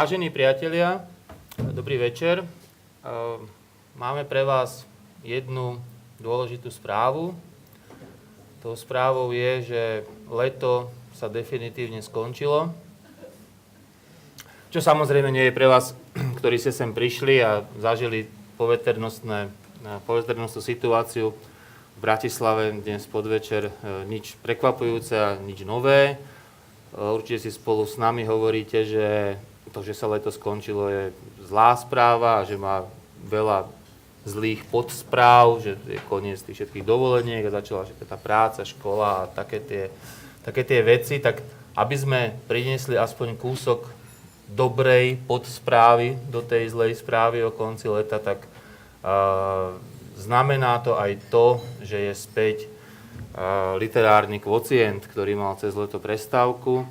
[0.00, 1.04] Vážení priatelia,
[1.60, 2.40] dobrý večer.
[3.92, 4.88] Máme pre vás
[5.20, 5.76] jednu
[6.16, 7.36] dôležitú správu.
[8.64, 9.82] Tou správou je, že
[10.32, 12.72] leto sa definitívne skončilo.
[14.72, 15.92] Čo samozrejme nie je pre vás,
[16.40, 18.24] ktorí ste sem prišli a zažili
[18.56, 19.52] poveternostnú
[20.64, 26.16] situáciu v Bratislave dnes podvečer, e, nič prekvapujúce a nič nové.
[26.16, 26.24] E,
[26.96, 29.36] určite si spolu s nami hovoríte, že
[29.70, 31.04] to, že sa leto skončilo, je
[31.46, 32.86] zlá správa a že má
[33.26, 33.70] veľa
[34.24, 39.30] zlých podspráv, že je koniec tých všetkých dovoleniek a začala všetká tá práca, škola a
[39.32, 39.84] také tie,
[40.44, 41.40] také tie veci, tak
[41.78, 43.88] aby sme priniesli aspoň kúsok
[44.50, 49.72] dobrej podsprávy do tej zlej správy o konci leta, tak uh,
[50.18, 56.84] znamená to aj to, že je späť uh, literárny kvocient, ktorý mal cez leto prestávku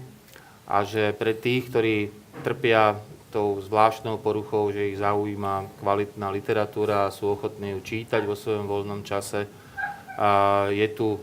[0.65, 1.97] a že pre tých, ktorí
[2.41, 2.97] trpia
[3.29, 8.65] tou zvláštnou poruchou, že ich zaujíma kvalitná literatúra a sú ochotní ju čítať vo svojom
[8.65, 9.45] voľnom čase.
[10.17, 11.21] A je tu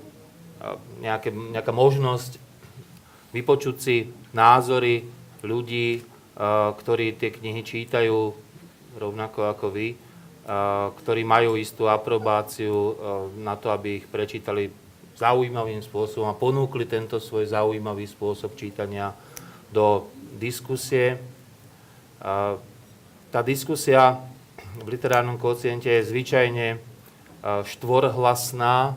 [1.03, 2.39] nejaké, nejaká možnosť
[3.35, 3.97] vypočuť si
[4.31, 5.05] názory
[5.43, 6.07] ľudí,
[6.79, 8.33] ktorí tie knihy čítajú
[8.97, 9.89] rovnako ako vy,
[11.03, 12.95] ktorí majú istú aprobáciu
[13.43, 14.71] na to, aby ich prečítali
[15.19, 19.11] zaujímavým spôsobom a ponúkli tento svoj zaujímavý spôsob čítania
[19.73, 21.19] do diskusie.
[23.33, 24.21] Tá diskusia
[24.77, 26.79] v literárnom kociente je zvyčajne
[27.45, 28.97] štvorhlasná,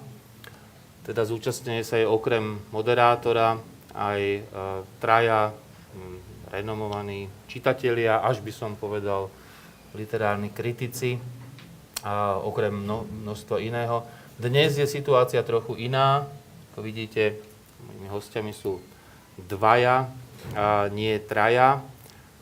[1.07, 3.57] teda zúčastňuje sa aj okrem moderátora
[3.95, 4.45] aj
[5.01, 5.51] traja
[6.53, 9.29] renomovaní čitatelia, až by som povedal
[9.97, 11.17] literárni kritici,
[11.99, 14.07] a okrem množstva iného.
[14.39, 16.23] Dnes je situácia trochu iná.
[16.71, 17.35] Ako vidíte,
[17.83, 18.79] mojimi hostiami sú
[19.35, 20.07] dvaja,
[20.95, 21.83] nie traja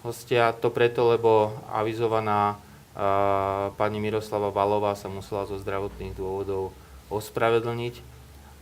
[0.01, 0.55] hostia.
[0.63, 2.59] To preto, lebo avizovaná
[3.77, 6.73] pani Miroslava Valová sa musela zo zdravotných dôvodov
[7.13, 8.01] ospravedlniť,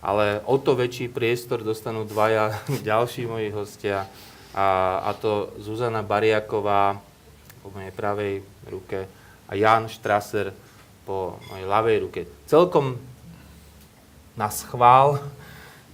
[0.03, 2.59] ale o to väčší priestor dostanú dvaja
[2.90, 4.12] ďalší moji hostia,
[4.56, 6.95] a, a to Zuzana Bariaková
[7.59, 8.34] po mojej pravej
[8.72, 9.03] ruke
[9.45, 10.56] a Jan Štraser
[11.03, 12.22] po mojej ľavej ruke.
[12.47, 12.95] Celkom
[14.40, 15.19] na schvál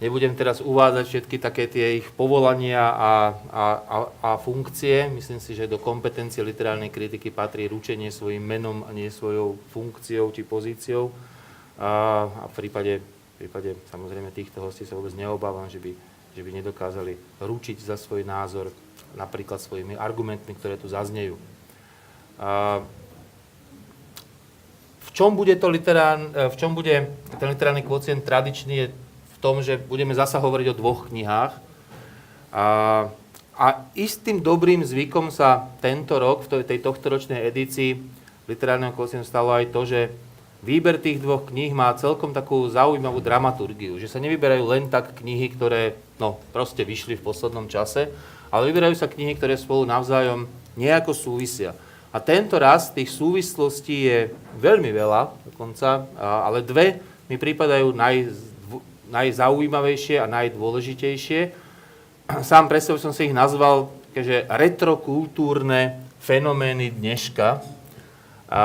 [0.02, 5.06] Nebudem teraz uvádzať všetky také tie ich povolania a, a, a, a funkcie.
[5.14, 10.34] Myslím si, že do kompetencie literárnej kritiky patrí ručenie svojim menom a nie svojou funkciou
[10.34, 11.14] či pozíciou.
[11.78, 15.94] A, a v, prípade, v prípade samozrejme týchto hostí sa vôbec neobávam, že by,
[16.34, 18.74] že by nedokázali ručiť za svoj názor
[19.14, 21.38] napríklad svojimi argumentmi, ktoré tu zaznejú.
[22.42, 22.82] A,
[24.98, 27.06] v čom bude, to literán, v čom bude
[27.38, 28.88] ten literárny kvocient tradičný, je
[29.42, 31.58] tom, že budeme zasa hovoriť o dvoch knihách.
[32.54, 32.66] A,
[33.58, 33.66] a
[33.98, 37.98] istým dobrým zvykom sa tento rok, v tej tohtoročnej edícii
[38.46, 40.02] literárneho kvocientu stalo aj to, že
[40.62, 45.58] výber tých dvoch kníh má celkom takú zaujímavú dramaturgiu, že sa nevyberajú len tak knihy,
[45.58, 48.14] ktoré no, proste vyšli v poslednom čase,
[48.54, 50.46] ale vyberajú sa knihy, ktoré spolu navzájom
[50.78, 51.74] nejako súvisia.
[52.12, 54.20] A tento raz tých súvislostí je
[54.60, 57.00] veľmi veľa dokonca, ale dve
[57.32, 58.28] mi prípadajú naj,
[59.12, 61.42] najzaujímavejšie a najdôležitejšie.
[62.50, 67.64] Sám pre seba som si ich nazval že retrokultúrne fenomény dneška.
[68.52, 68.62] A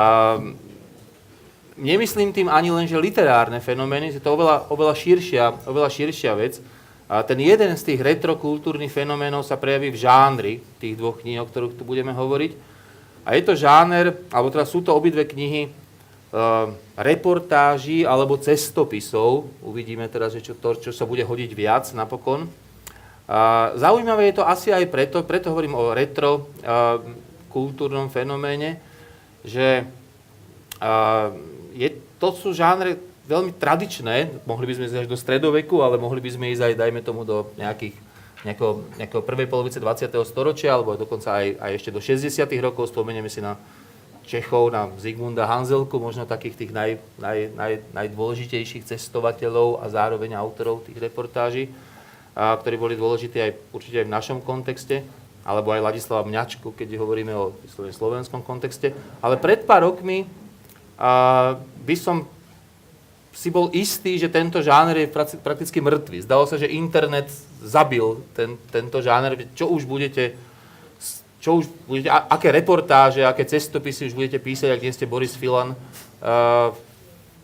[1.79, 6.59] nemyslím tým ani len, že literárne fenomény, je to oveľa, oveľa, širšia, oveľa širšia vec.
[7.07, 10.53] A ten jeden z tých retrokultúrnych fenoménov sa prejaví v žánri
[10.83, 12.51] tých dvoch kníh, o ktorých tu budeme hovoriť.
[13.23, 15.71] A je to žáner, alebo teda sú to obidve knihy
[16.97, 19.47] reportáží alebo cestopisov.
[19.63, 22.49] Uvidíme teraz, že čo, to, čo sa bude hodiť viac napokon.
[23.75, 27.19] Zaujímavé je to asi aj preto, preto hovorím o retro ehm,
[27.51, 28.79] kultúrnom fenoméne,
[29.43, 29.83] že
[30.79, 31.35] a,
[31.75, 31.91] je,
[32.23, 32.95] to sú žánre
[33.27, 36.73] veľmi tradičné, mohli by sme ísť až do stredoveku, ale mohli by sme ísť aj,
[36.79, 37.99] dajme tomu, do nejakých,
[38.47, 40.07] nejakého, nejakého prvej polovice 20.
[40.23, 42.47] storočia, alebo dokonca aj, aj ešte do 60.
[42.63, 43.59] rokov, spomenieme si na
[44.27, 50.83] Čechov, na Zigmunda Hanzelku, možno takých tých naj, naj, naj, najdôležitejších cestovateľov a zároveň autorov
[50.83, 51.71] tých reportáží,
[52.35, 55.07] a, ktorí boli dôležití aj určite aj v našom kontexte,
[55.47, 58.91] alebo aj Ladislava Mňačku, keď hovoríme o slovenskom kontexte.
[59.23, 60.27] Ale pred pár rokmi
[60.99, 61.55] a,
[61.87, 62.27] by som
[63.37, 66.25] si bol istý, že tento žáner je prakticky mŕtvý.
[66.25, 67.29] Zdalo sa, že internet
[67.61, 69.45] zabil ten, tento žáner.
[69.53, 70.33] Čo už budete
[71.47, 75.79] čo už budete, aké reportáže, aké cestopisy už budete písať, ak nie ste Boris Filan,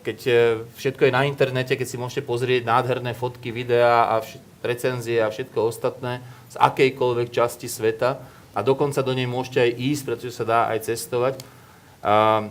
[0.03, 0.33] keď e,
[0.75, 4.19] všetko je na internete, keď si môžete pozrieť nádherné fotky, videá a
[4.59, 6.19] recenzie a všetko ostatné
[6.51, 8.19] z akejkoľvek časti sveta,
[8.51, 11.39] a dokonca do nej môžete aj ísť, pretože sa dá aj cestovať.
[12.03, 12.43] A,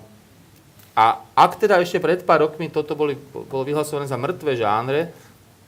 [0.97, 1.05] a
[1.37, 5.13] ak teda ešte pred pár rokmi toto boli, bolo vyhlasované za mŕtve žánre,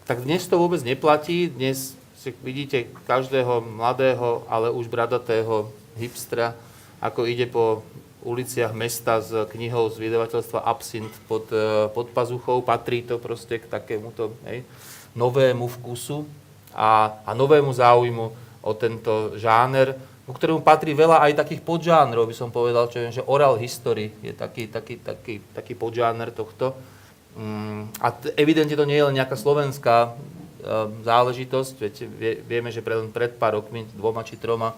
[0.09, 1.53] tak dnes to vôbec neplatí.
[1.53, 1.95] Dnes
[2.41, 5.69] vidíte každého mladého, ale už bradatého
[5.99, 6.57] hipstra,
[7.03, 7.85] ako ide po
[8.25, 12.65] uliciach mesta s knihou z vydavateľstva Absint pod, e, pod pazuchou.
[12.65, 14.65] Patrí to proste k takémuto hej,
[15.13, 16.25] novému vkusu
[16.73, 18.27] a, a novému záujmu
[18.65, 19.93] o tento žáner,
[20.25, 24.09] ku ktorému patrí veľa aj takých podžánrov, by som povedal, čo viem, že oral history
[24.25, 26.73] je taký, taký, taký, taký podžáner tohto.
[27.37, 28.09] Mm, a
[28.41, 30.17] evidentne to nie je len nejaká slovenská
[31.05, 34.73] záležitosť, veď vie, vieme, že pre, pred pár rokmi, dvoma či troma,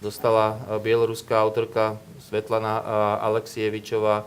[0.00, 2.82] dostala e, bieloruská autorka Svetlana e,
[3.20, 4.26] Alexievičová e,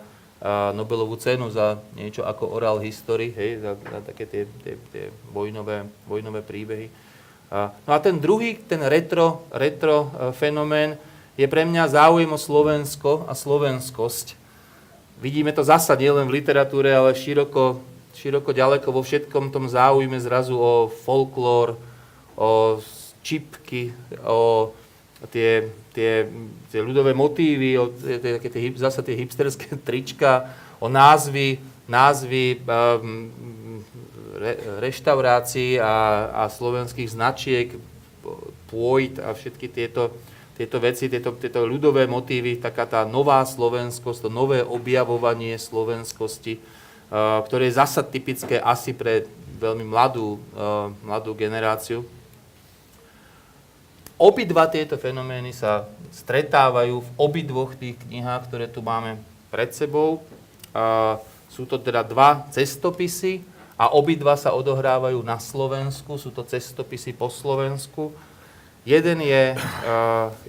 [0.78, 5.90] Nobelovú cenu za niečo ako oral history, hej, za, za také tie, tie, tie vojnové,
[6.06, 6.88] vojnové príbehy.
[7.86, 10.98] No a ten druhý, ten retro, retro fenomén,
[11.38, 14.34] je pre mňa záujem o Slovensko a slovenskosť.
[15.22, 17.78] Vidíme to zasa nielen v literatúre, ale široko,
[18.14, 21.76] široko ďaleko vo všetkom tom záujme zrazu o folklór,
[22.38, 22.80] o
[23.26, 24.74] čipky, o
[25.32, 26.28] tie, tie,
[26.70, 30.52] tie ľudové motívy, o, tie, tie, tie, zase tie hipsterské trička,
[30.84, 31.58] o názvy,
[31.88, 33.32] názvy um,
[34.36, 37.68] re, reštaurácií a, a slovenských značiek,
[38.68, 40.12] pôjt a všetky tieto,
[40.58, 46.60] tieto veci, tieto, tieto ľudové motívy, taká tá nová slovenskosť, to nové objavovanie slovenskosti,
[47.14, 49.30] ktoré je zasa typické asi pre
[49.62, 52.02] veľmi mladú, uh, mladú generáciu.
[54.18, 59.22] Obidva tieto fenomény sa stretávajú v obidvoch tých knihách, ktoré tu máme
[59.54, 60.26] pred sebou.
[60.74, 61.22] A
[61.54, 63.46] sú to teda dva cestopisy
[63.78, 66.18] a obidva sa odohrávajú na Slovensku.
[66.18, 68.10] Sú to cestopisy po Slovensku.
[68.86, 69.54] Jeden je,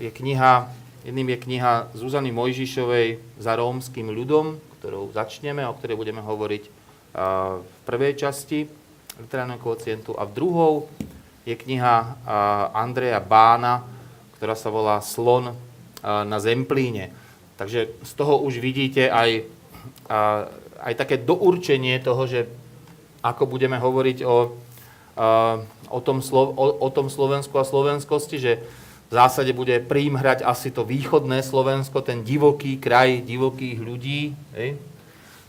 [0.01, 0.69] je kniha,
[1.05, 6.63] jedným je kniha Zuzany Mojžišovej za rómským ľudom, ktorou začneme, o ktorej budeme hovoriť
[7.57, 8.69] v prvej časti
[9.17, 10.13] literárneho kocientu.
[10.13, 10.93] A v druhou
[11.49, 12.21] je kniha
[12.77, 13.81] Andreja Bána,
[14.37, 15.57] ktorá sa volá Slon
[16.05, 17.17] na Zemplíne.
[17.57, 19.49] Takže z toho už vidíte aj,
[20.85, 22.45] aj také dourčenie toho, že
[23.25, 24.53] ako budeme hovoriť o,
[25.89, 26.43] o, tom, o,
[26.77, 28.61] o tom Slovensku a slovenskosti, že
[29.15, 34.35] v zásade bude príjm hrať asi to východné Slovensko, ten divoký kraj divokých ľudí.
[34.59, 34.75] Hej?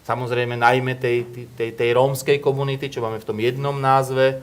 [0.06, 1.26] Samozrejme najmä tej,
[1.58, 4.38] tej, tej rómskej komunity, čo máme v tom jednom názve,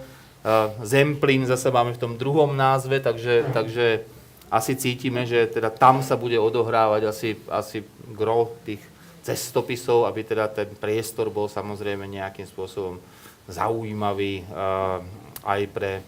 [0.83, 4.03] Zemplín zase máme v tom druhom názve, takže, takže
[4.51, 8.83] asi cítime, že teda tam sa bude odohrávať asi, asi gro tých
[9.23, 12.99] cestopisov, aby teda ten priestor bol samozrejme nejakým spôsobom
[13.47, 14.43] zaujímavý
[15.47, 16.03] aj pre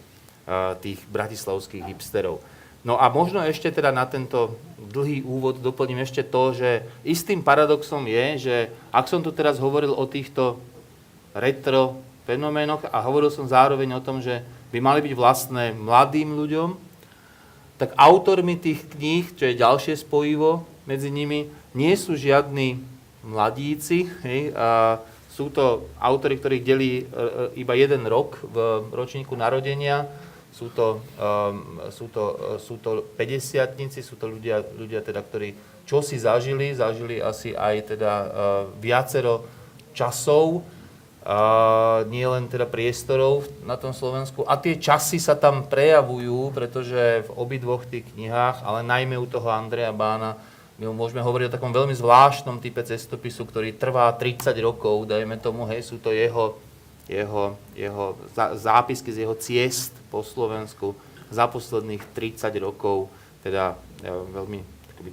[0.83, 2.43] tých bratislavských hipsterov.
[2.85, 8.05] No a možno ešte teda na tento dlhý úvod doplním ešte to, že istým paradoxom
[8.05, 8.55] je, že
[8.93, 10.61] ak som tu teraz hovoril o týchto
[11.33, 11.97] retro
[12.29, 16.69] fenoménoch a hovoril som zároveň o tom, že by mali byť vlastné mladým ľuďom,
[17.81, 22.79] tak autormi tých kníh, čo je ďalšie spojivo medzi nimi, nie sú žiadni
[23.25, 25.01] mladíci, hej, a
[25.35, 27.05] sú to autory, ktorých delí e, e,
[27.59, 30.07] iba jeden rok v ročníku narodenia,
[30.55, 32.23] sú to, um, sú to,
[32.55, 35.51] e, sú to 50 sú to ľudia, ľudia teda, ktorí
[35.83, 38.27] čo si zažili, zažili asi aj teda uh,
[38.81, 39.45] viacero
[39.93, 40.65] časov,
[42.05, 44.45] nie len teda priestorov na tom Slovensku.
[44.45, 49.49] A tie časy sa tam prejavujú, pretože v obidvoch tých knihách, ale najmä u toho
[49.49, 50.37] Andreja Bána,
[50.77, 55.65] my môžeme hovoriť o takom veľmi zvláštnom type cestopisu, ktorý trvá 30 rokov, dajme tomu,
[55.65, 56.59] hej, sú to jeho,
[57.05, 58.17] jeho, jeho
[58.57, 60.97] zápisky z jeho ciest po Slovensku
[61.29, 63.09] za posledných 30 rokov,
[63.45, 64.61] teda ja, veľmi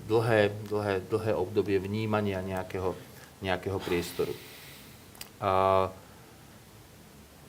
[0.08, 2.96] dlhé, dlhé, dlhé obdobie vnímania nejakého,
[3.44, 4.32] nejakého priestoru.
[5.42, 5.90] Uh,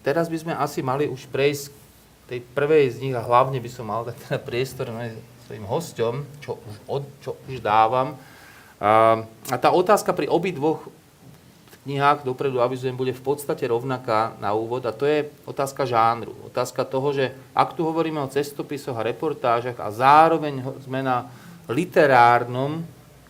[0.01, 1.71] teraz by sme asi mali už prejsť
[2.27, 4.89] tej prvej z nich a hlavne by som mal dať teda priestor
[5.45, 8.15] svojim hosťom, čo už, od, čo už dávam.
[8.79, 10.87] A, a tá otázka pri obidvoch
[11.83, 16.31] knihách, dopredu avizujem, bude v podstate rovnaká na úvod a to je otázka žánru.
[16.47, 21.27] Otázka toho, že ak tu hovoríme o cestopisoch a reportážach a zároveň sme na
[21.67, 22.83] literárnom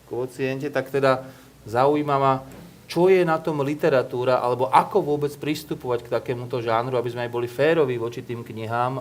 [0.06, 1.26] kociente, tak teda
[1.66, 2.46] zaujíma ma,
[2.86, 7.32] čo je na tom literatúra, alebo ako vôbec pristupovať k takémuto žánru, aby sme aj
[7.32, 9.00] boli féroví voči tým knihám.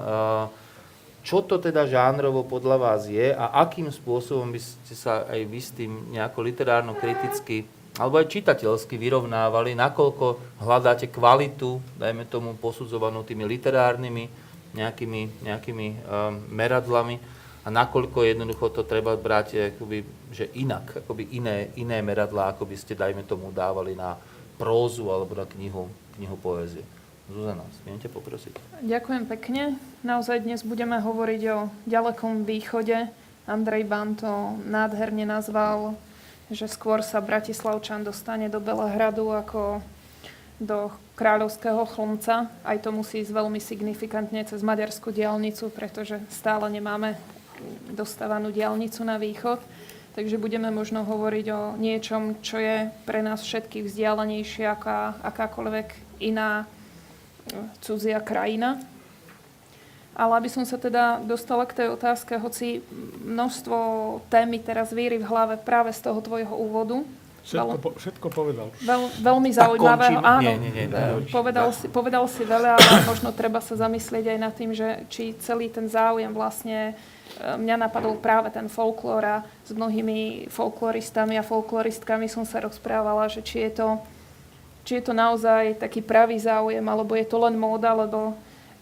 [1.24, 5.60] Čo to teda žánrovo podľa vás je a akým spôsobom by ste sa aj vy
[5.62, 13.46] s tým nejako literárno-kriticky alebo aj čitateľsky vyrovnávali, nakoľko hľadáte kvalitu, dajme tomu posudzovanú tými
[13.46, 14.26] literárnymi
[14.74, 15.98] nejakými, nejakými um,
[16.50, 17.22] meradlami
[17.64, 20.02] a nakoľko jednoducho to treba brať akoby,
[20.34, 24.18] že inak, akoby iné, iné meradlá, ako by ste, dajme tomu, dávali na
[24.58, 26.84] prózu alebo na knihu, knihu poézie.
[27.32, 28.84] Zuzana, smiete poprosiť?
[28.84, 29.80] Ďakujem pekne.
[30.04, 33.08] Naozaj dnes budeme hovoriť o ďalekom východe.
[33.48, 35.96] Andrej Ban to nádherne nazval,
[36.52, 39.80] že skôr sa Bratislavčan dostane do Belehradu ako
[40.60, 42.50] do kráľovského chlmca.
[42.64, 47.16] Aj to musí ísť veľmi signifikantne cez maďarskú diálnicu, pretože stále nemáme
[47.94, 49.62] dostávanú diálnicu na východ.
[50.14, 55.88] Takže budeme možno hovoriť o niečom, čo je pre nás všetkých vzdialenejšie ako akákoľvek
[56.22, 56.70] iná
[57.82, 58.78] cudzia krajina.
[60.14, 62.86] Ale aby som sa teda dostala k tej otázke, hoci
[63.26, 63.78] množstvo
[64.30, 67.02] témy teraz víri v hlave práve z toho tvojho úvodu.
[67.44, 68.72] Všetko, po, všetko povedal.
[68.80, 70.16] Veľ, veľmi zaujímavé.
[70.16, 74.32] Áno, nie, nie, nie, nie, povedal, si, povedal si veľa, ale možno treba sa zamyslieť
[74.32, 79.24] aj nad tým, že či celý ten záujem vlastne e, mňa napadol práve ten folklór
[79.28, 83.88] a s mnohými folkloristami a folkloristkami som sa rozprávala, že či je to
[84.84, 88.36] či je to naozaj taký pravý záujem, alebo je to len móda, lebo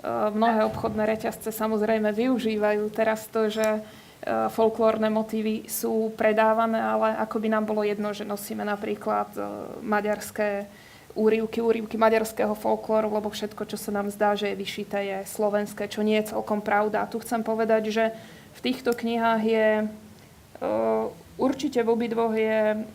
[0.10, 7.38] mnohé obchodné reťazce samozrejme využívajú teraz to, že uh, folklórne motívy sú predávané, ale ako
[7.38, 10.66] by nám bolo jedno, že nosíme napríklad uh, maďarské
[11.14, 15.86] úrivky, úrivky maďarského folklóru, lebo všetko, čo sa nám zdá, že je vyšité, je slovenské,
[15.92, 17.04] čo nie je celkom pravda.
[17.04, 18.06] A tu chcem povedať, že
[18.58, 19.68] v týchto knihách je
[21.36, 22.86] určite v obidvoch je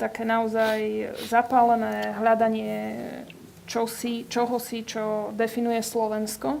[0.00, 2.74] také naozaj zapálené hľadanie
[3.70, 6.58] čosi, čohosi, čo definuje Slovensko.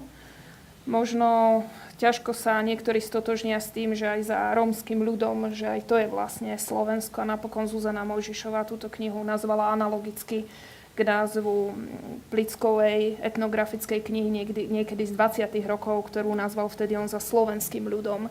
[0.86, 1.62] Možno
[1.98, 6.06] ťažko sa niektorí stotožnia s tým, že aj za rómskym ľudom, že aj to je
[6.06, 7.26] vlastne Slovensko.
[7.26, 10.46] A napokon Zuzana Mojžišová túto knihu nazvala analogicky
[10.94, 11.74] k názvu
[12.32, 15.50] Plickovej etnografickej knihy niekedy, niekedy z 20.
[15.66, 18.30] rokov, ktorú nazval vtedy on za slovenským ľudom.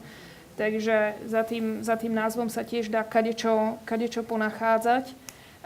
[0.59, 5.15] Takže za tým, za tým názvom sa tiež dá kadečo, kadečo ponachádzať.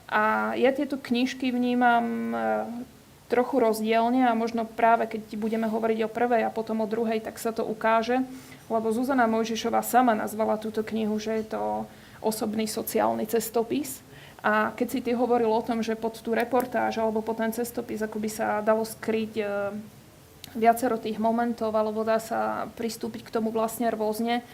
[0.06, 2.36] A ja tieto knižky vnímam
[3.34, 7.42] trochu rozdielne a možno práve keď budeme hovoriť o prvej a potom o druhej, tak
[7.42, 8.22] sa to ukáže.
[8.70, 11.90] Lebo Zuzana Mojžišová sama nazvala túto knihu, že je to
[12.22, 14.06] osobný sociálny cestopis.
[14.46, 18.06] A keď si ty hovoril o tom, že pod tú reportáž alebo pod ten cestopis
[18.06, 19.46] ako by sa dalo skryť e,
[20.54, 24.46] viacero tých momentov, alebo dá sa pristúpiť k tomu vlastne rôzne,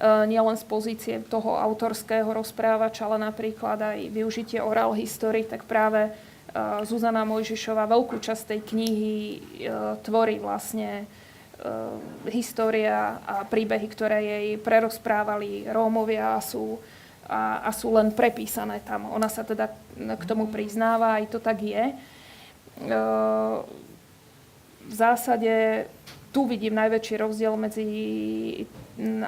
[0.00, 6.08] E, nielen z pozície toho autorského rozprávača, ale napríklad aj využitie oral history, tak práve
[6.82, 9.38] Zuzana Mojžišová veľkú časť tej knihy e,
[10.02, 11.06] tvorí vlastne
[12.32, 16.80] história a príbehy, ktoré jej prerozprávali Rómovia a sú,
[17.28, 19.12] a, a sú len prepísané tam.
[19.12, 21.92] Ona sa teda k tomu priznáva, aj to tak je.
[24.88, 25.84] V zásade
[26.32, 27.84] tu vidím najväčší rozdiel medzi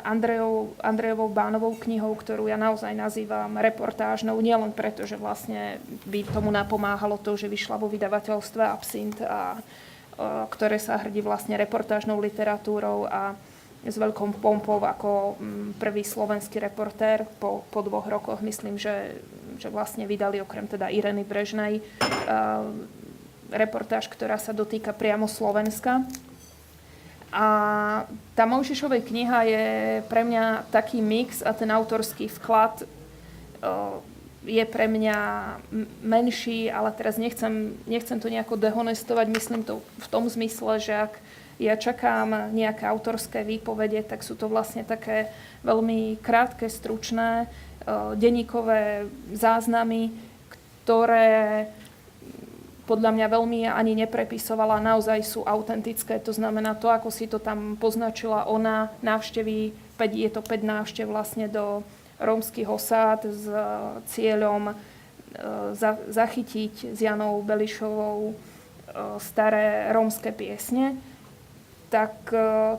[0.04, 6.52] Andrejov, Andrejovou Bánovou knihou, ktorú ja naozaj nazývam reportážnou, nielen preto, že vlastne by tomu
[6.52, 13.08] napomáhalo to, že vyšla vo vydavateľstve Absint, a, a, ktoré sa hrdí vlastne reportážnou literatúrou
[13.08, 13.32] a
[13.82, 15.34] s veľkou pompou ako
[15.82, 18.38] prvý slovenský reportér po, po dvoch rokoch.
[18.38, 19.18] Myslím, že,
[19.58, 21.82] že vlastne vydali okrem teda Ireny Brežnej
[23.50, 26.06] reportáž, ktorá sa dotýka priamo Slovenska
[27.32, 27.46] a
[28.36, 29.66] tá Mojžišovej kniha je
[30.04, 32.84] pre mňa taký mix a ten autorský vklad
[34.44, 35.18] je pre mňa
[36.02, 39.26] menší, ale teraz nechcem, nechcem to nejako dehonestovať.
[39.32, 41.12] Myslím to v tom zmysle, že ak
[41.62, 45.30] ja čakám nejaké autorské výpovede, tak sú to vlastne také
[45.62, 47.46] veľmi krátke, stručné
[48.18, 50.10] denníkové záznamy,
[50.82, 51.70] ktoré
[52.92, 56.20] podľa mňa veľmi ani neprepisovala, naozaj sú autentické.
[56.20, 61.08] To znamená to, ako si to tam poznačila ona, návštevy, 5, je to 5 návštev
[61.08, 61.80] vlastne do
[62.20, 63.56] rómskych osád s e,
[64.12, 64.74] cieľom e,
[66.12, 68.34] zachytiť s Janou Belišovou e,
[69.24, 71.00] staré rómske piesne,
[71.88, 72.32] tak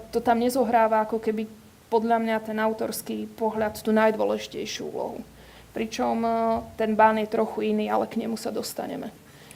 [0.10, 1.46] to tam nezohráva ako keby
[1.94, 5.22] podľa mňa ten autorský pohľad tú najdôležitejšiu úlohu.
[5.70, 6.26] Pričom
[6.74, 9.14] ten bán je trochu iný, ale k nemu sa dostaneme.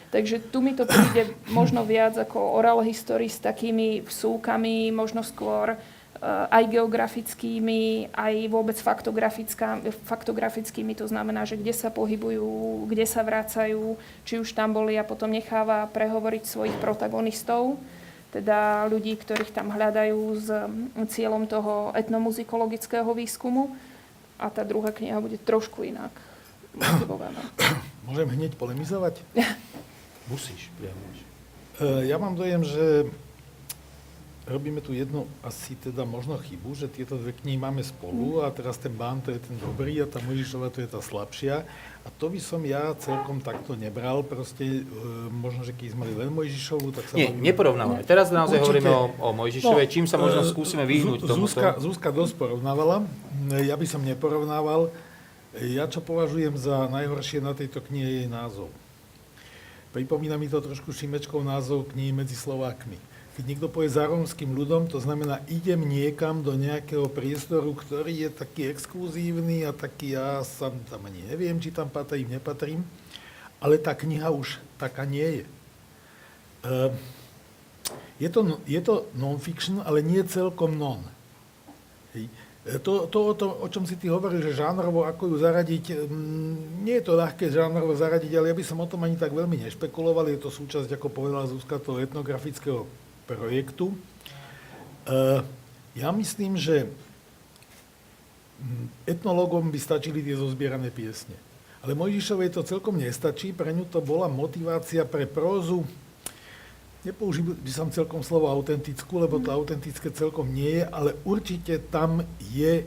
[0.07, 5.75] Takže tu mi to príde možno viac ako oral history s takými vsúkami, možno skôr
[5.75, 13.99] eh, aj geografickými, aj vôbec faktografickými, to znamená, že kde sa pohybujú, kde sa vracajú,
[14.23, 17.75] či už tam boli a potom necháva prehovoriť svojich protagonistov,
[18.31, 20.47] teda ľudí, ktorých tam hľadajú s
[21.11, 23.75] cieľom toho etnomuzikologického výskumu.
[24.37, 26.13] A tá druhá kniha bude trošku inak
[26.77, 27.41] motivovaná.
[28.07, 29.19] Môžem hneď polemizovať?
[30.27, 30.99] Musíš, priamo.
[32.03, 33.05] Ja mám dojem, že
[34.47, 38.79] robíme tu jednu asi teda možno chybu, že tieto dve knihy máme spolu a teraz
[38.79, 41.67] ten Bán to je ten dobrý a tá Mojžišova to je tá slabšia.
[42.01, 44.23] A to by som ja celkom takto nebral.
[44.23, 44.81] Proste e,
[45.27, 47.13] možno, že keď sme mali len Mojžišovu, tak sa...
[47.13, 48.01] Nie, bavíme- neporovnávame.
[48.01, 48.87] Teraz naozaj Určite.
[48.87, 51.51] hovoríme o, o Mojžišovej, čím sa možno e, skúsime vyhnúť tomuto.
[51.51, 53.03] Zuzka, Zuzka dosť porovnávala.
[53.51, 54.87] E, Ja by som neporovnával.
[55.53, 58.71] E, Ja čo považujem za najhoršie na tejto knihe je jej názov.
[59.97, 63.01] Pripomína mi to trošku Šimečkov názov knihy medzi Slovákmi.
[63.33, 68.29] Keď niekto povie za rómskym ľudom, to znamená, idem niekam do nejakého priestoru, ktorý je
[68.29, 72.85] taký exkluzívny a taký, ja sa tam ani neviem, či tam patrím, nepatrím,
[73.57, 75.45] ale tá kniha už taká nie je.
[75.49, 76.73] E,
[78.21, 81.01] je to, je to non-fiction, ale nie celkom non.
[82.67, 86.83] To, to, o to, o čom si ty hovoril, že žánrovo, ako ju zaradiť, mm,
[86.83, 89.55] nie je to ľahké žánrovo zaradiť, ale ja by som o tom ani tak veľmi
[89.63, 90.27] nešpekuloval.
[90.27, 92.83] Je to súčasť, ako povedala Zuzka, toho etnografického
[93.23, 93.95] projektu.
[95.07, 95.39] E,
[95.95, 96.91] Ja myslím, že
[98.59, 101.33] mm, etnológom by stačili tie zozbierané piesne.
[101.79, 105.87] Ale Mojžišovej to celkom nestačí, pre ňu to bola motivácia pre prózu,
[107.07, 112.19] Nepoužil by som celkom slovo autentickú, lebo to autentické celkom nie je, ale určite tam
[112.51, 112.85] je e,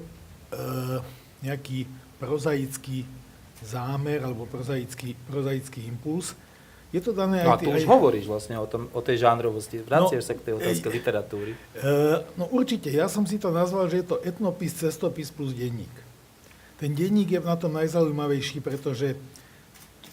[1.40, 1.88] nejaký
[2.20, 3.08] prozaický
[3.64, 6.36] zámer alebo prozaický, prozaický impuls.
[6.92, 7.64] Je to dané No a aj...
[7.64, 9.80] tu aj, už hovoríš vlastne o, tom, o tej žánrovosti.
[9.80, 11.52] Vraciaš No, sa k tej otázke ej, literatúry.
[11.56, 11.88] E,
[12.36, 15.96] no určite, ja som si to nazval, že je to etnopis, cestopis plus denník.
[16.76, 19.16] Ten denník je na tom najzaujímavejší, pretože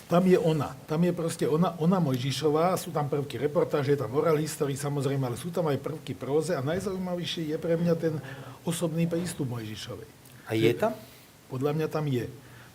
[0.07, 0.71] tam je ona.
[0.87, 5.27] Tam je proste ona, ona Mojžišová, sú tam prvky reportáže, je tam oral history samozrejme,
[5.27, 8.15] ale sú tam aj prvky próze a najzaujímavejší je pre mňa ten
[8.63, 10.07] osobný prístup Mojžišovej.
[10.47, 10.95] A je tam?
[11.51, 12.23] Podľa mňa tam je.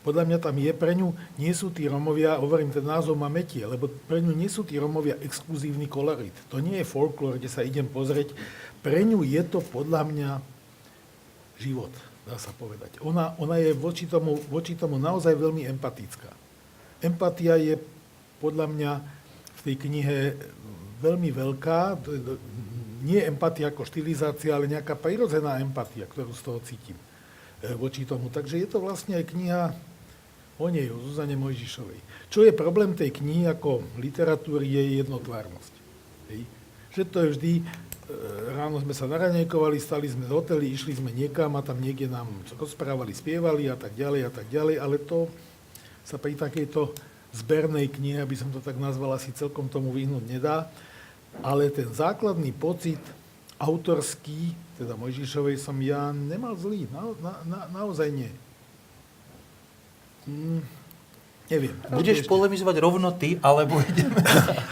[0.02, 3.62] Podľa mňa tam je, pre ňu nie sú tí Romovia, hovorím, ten názov má metie,
[3.62, 6.35] lebo pre ňu nie sú tí Romovia exkluzívny kolorit.
[6.50, 8.35] To nie je folklór, kde sa idem pozrieť.
[8.83, 10.30] Pre ňu je to podľa mňa
[11.62, 11.94] život,
[12.26, 12.98] dá sa povedať.
[12.98, 16.41] Ona, ona je voči tomu, voči tomu naozaj veľmi empatická.
[17.02, 17.74] Empatia je
[18.38, 18.92] podľa mňa
[19.58, 20.16] v tej knihe
[21.02, 21.98] veľmi veľká.
[23.02, 28.30] Nie empatia ako štilizácia, ale nejaká prirodzená empatia, ktorú z toho cítim e, voči tomu.
[28.30, 29.74] Takže je to vlastne aj kniha
[30.62, 32.30] o nej, o Zuzane Mojžišovej.
[32.30, 35.74] Čo je problém tej knihy ako literatúry, je jednotvárnosť.
[36.30, 36.46] Hej.
[36.94, 37.62] Že to je vždy, e,
[38.54, 42.30] ráno sme sa naranejkovali, stali sme z hoteli, išli sme niekam a tam niekde nám
[42.54, 45.26] rozprávali, spievali a tak ďalej a tak ďalej, ale to
[46.02, 46.92] sa pri takejto
[47.32, 50.68] zbernej knihe, aby som to tak nazval, asi celkom tomu vyhnúť nedá.
[51.40, 53.00] Ale ten základný pocit
[53.56, 56.84] autorský, teda Mojžišovej, som ja nemal zlý.
[56.92, 58.32] Na, na, na, naozaj nie.
[61.52, 61.76] Neviem.
[61.92, 64.16] Budeš polemizovať rovno ty, alebo ideme...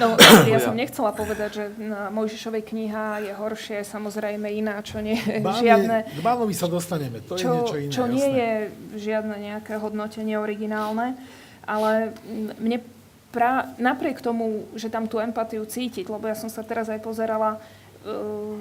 [0.01, 0.17] No,
[0.49, 5.45] ja som nechcela povedať, že na Mojžišovej kniha je horšie, samozrejme iná, čo nie je
[5.45, 6.09] žiadne...
[6.09, 7.93] Je, k Bánovi sa dostaneme, to je čo, niečo iné.
[7.93, 8.41] čo nie jasné.
[8.41, 8.53] je
[8.97, 11.21] žiadne nejaké hodnotenie originálne,
[11.69, 12.17] ale
[12.57, 12.81] mne
[13.29, 17.61] pra, napriek tomu, že tam tú empatiu cítiť, lebo ja som sa teraz aj pozerala,
[18.09, 18.57] uh,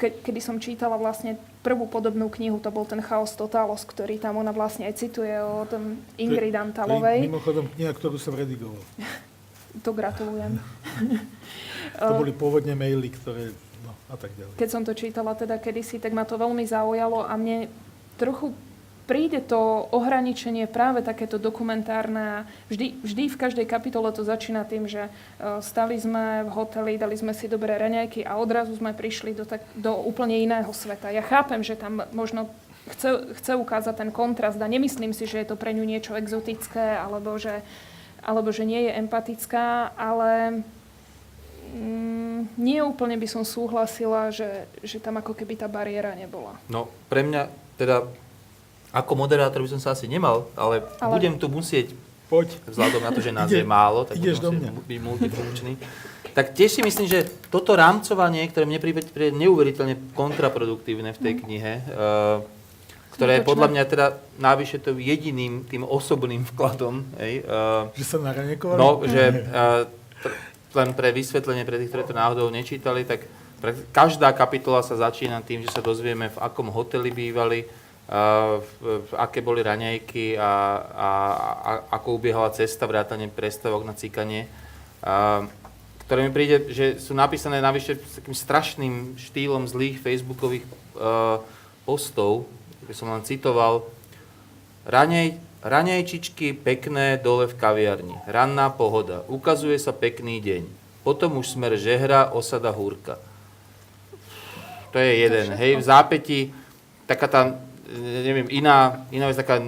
[0.00, 4.40] ke, kedy som čítala vlastne prvú podobnú knihu, to bol ten Chaos Totalos, ktorý tam
[4.40, 7.18] ona vlastne aj cituje o tom Ingrid To je Antalovej.
[7.28, 8.80] mimochodom kniha, ktorú som redigoval.
[9.86, 10.58] To gratulujem.
[12.00, 13.52] To boli pôvodne maily, ktoré...
[13.84, 14.56] No, a tak ďalej.
[14.56, 17.68] keď som to čítala teda kedysi, tak ma to veľmi zaujalo a mne
[18.16, 18.50] trochu
[19.10, 22.46] príde to ohraničenie práve takéto dokumentárne.
[22.70, 27.18] Vždy, vždy v každej kapitole to začína tým, že e, stali sme v hoteli, dali
[27.18, 31.10] sme si dobré raňajky a odrazu sme prišli do, tak, do úplne iného sveta.
[31.10, 32.46] Ja chápem, že tam možno
[32.94, 36.94] chce, chce ukázať ten kontrast a nemyslím si, že je to pre ňu niečo exotické
[36.94, 37.66] alebo že,
[38.22, 40.62] alebo že nie je empatická, ale
[41.70, 46.58] Mm, nie úplne by som súhlasila, že, že tam ako keby tá bariéra nebola.
[46.66, 47.46] No, pre mňa
[47.78, 48.10] teda
[48.90, 51.94] ako moderátor by som sa asi nemal, ale, Ale- budem tu musieť,
[52.26, 52.46] Poď.
[52.66, 54.70] vzhľadom na to, že nás Ide- je málo, tak ideš budem do mňa.
[54.86, 55.72] byť multifunkčný.
[56.30, 59.02] Tak tiež si myslím, že toto rámcovanie, ktoré mne príde,
[59.34, 62.38] neuveriteľne kontraproduktívne v tej knihe, uh,
[63.18, 64.06] ktoré je podľa mňa teda
[64.38, 68.78] návyše to jediným tým osobným vkladom, hej, uh, Že sa naraňakovali?
[68.78, 69.82] No, že uh,
[70.22, 70.34] t-
[70.78, 73.26] len pre vysvetlenie pre tých, ktorí to náhodou nečítali, tak
[73.58, 77.79] pre, každá kapitola sa začína tým, že sa dozvieme, v akom hoteli bývali, uh,
[79.14, 80.52] aké boli raňajky a,
[80.90, 81.10] a,
[81.62, 84.50] a ako ubiehala cesta, vrátane prestavok na cíkanie.
[85.00, 85.46] Uh,
[86.04, 90.66] ktoré mi príde, že sú napísané navyše s takým strašným štýlom zlých facebookových
[90.98, 91.38] uh,
[91.86, 92.50] postov,
[92.90, 93.86] by som len citoval,
[94.80, 98.16] Ranej, ranejčičky pekné dole v kaviarni.
[98.24, 99.22] Ranná pohoda.
[99.28, 100.64] Ukazuje sa pekný deň.
[101.04, 103.20] Potom už smer žehra, osada húrka.
[104.90, 105.46] To je jeden.
[105.52, 105.60] všetko?
[105.60, 106.38] Hej, v zápäti
[107.06, 107.54] taká tá, e,
[107.98, 109.60] neviem, iná, iná vec, taká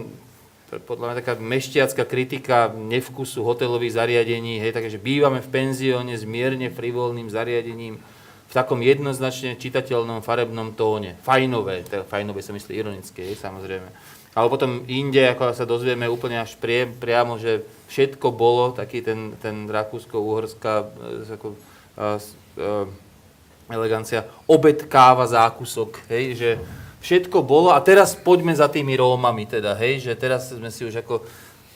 [0.81, 6.73] podľa mňa taká mešťacká kritika nevkusu hotelových zariadení, hej, takže bývame v penzióne s mierne
[6.73, 8.01] frivolným zariadením
[8.49, 11.21] v takom jednoznačne čitateľnom farebnom tóne.
[11.25, 13.89] Fajnové, teda fajnové sa myslí ironické, hej, samozrejme.
[14.33, 19.37] Ale potom inde, ako sa dozvieme úplne až prie, priamo, že všetko bolo, taký ten,
[19.45, 20.85] ten rakúsko-uhorská e,
[21.37, 22.89] ako, a, a,
[23.69, 26.51] elegancia, obed, káva, zákusok, hej, že
[27.03, 31.03] všetko bolo a teraz poďme za tými Rómami teda, hej, že teraz sme si už
[31.03, 31.27] ako,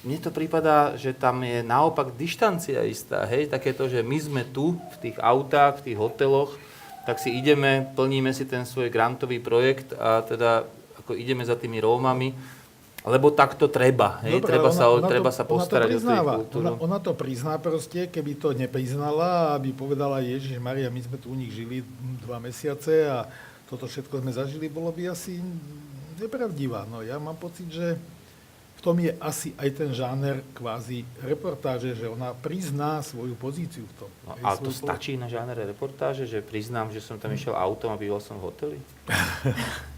[0.06, 4.78] mne to prípada, že tam je naopak dištancia istá, hej, takéto, že my sme tu
[4.78, 6.54] v tých autách, v tých hoteloch,
[7.02, 10.66] tak si ideme, plníme si ten svoj grantový projekt a teda
[11.02, 12.34] ako ideme za tými Rómami,
[13.06, 14.18] lebo tak to treba.
[14.26, 14.42] Hej?
[14.42, 16.32] Dobre, treba, ona, sa, o, ona treba to, sa postarať ona to o priznáva.
[16.42, 16.66] kultúru.
[16.66, 21.30] Ona, ona to prizná proste, keby to nepriznala, aby povedala Ježiš Maria, my sme tu
[21.30, 21.86] u nich žili
[22.26, 23.30] dva mesiace a
[23.66, 25.42] toto všetko sme zažili, bolo by asi
[26.16, 26.86] nepravdivá.
[26.86, 27.98] No ja mám pocit, že
[28.76, 33.94] v tom je asi aj ten žáner kvázi reportáže, že ona prizná svoju pozíciu v
[34.04, 34.10] tom.
[34.28, 37.98] No, ale to stačí na žánere reportáže, že priznám, že som tam išiel autom a
[37.98, 38.78] býval som v hoteli?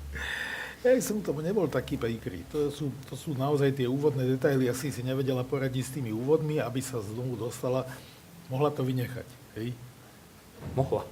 [0.78, 2.46] Ja som tomu nebol taký príkry.
[2.54, 4.70] To sú, to sú naozaj tie úvodné detaily.
[4.70, 7.82] Asi si nevedela poradiť s tými úvodmi, aby sa znovu dostala.
[8.46, 9.26] Mohla to vynechať.
[9.58, 9.74] Hej?
[10.76, 11.02] Mohla.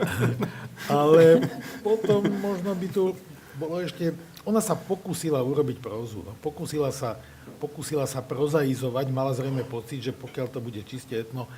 [0.93, 1.47] Ale
[1.83, 3.17] potom možno by tu
[3.57, 4.13] bolo ešte...
[4.47, 6.23] Ona sa pokúsila urobiť prózu.
[6.23, 6.31] No.
[6.39, 7.19] Pokúsila, sa,
[7.59, 9.11] pokúsila sa prozaizovať.
[9.11, 11.51] Mala zrejme pocit, že pokiaľ to bude čiste etno,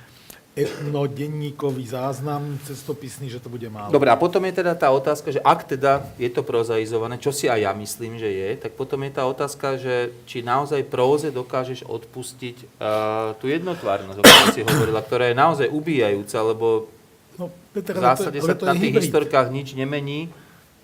[0.57, 3.93] etnodenníkový záznam cestopisný, že to bude málo.
[3.93, 7.45] Dobre, a potom je teda tá otázka, že ak teda je to prozaizované, čo si
[7.45, 11.85] aj ja myslím, že je, tak potom je tá otázka, že či naozaj próze dokážeš
[11.85, 16.89] odpustiť uh, tú jednotvárnosť, o ktorej si hovorila, ktorá je naozaj ubíjajúca, lebo
[17.39, 19.03] No, Peter, v to, zásade ale sa to na tých hybrid.
[19.07, 20.27] historkách nič nemení.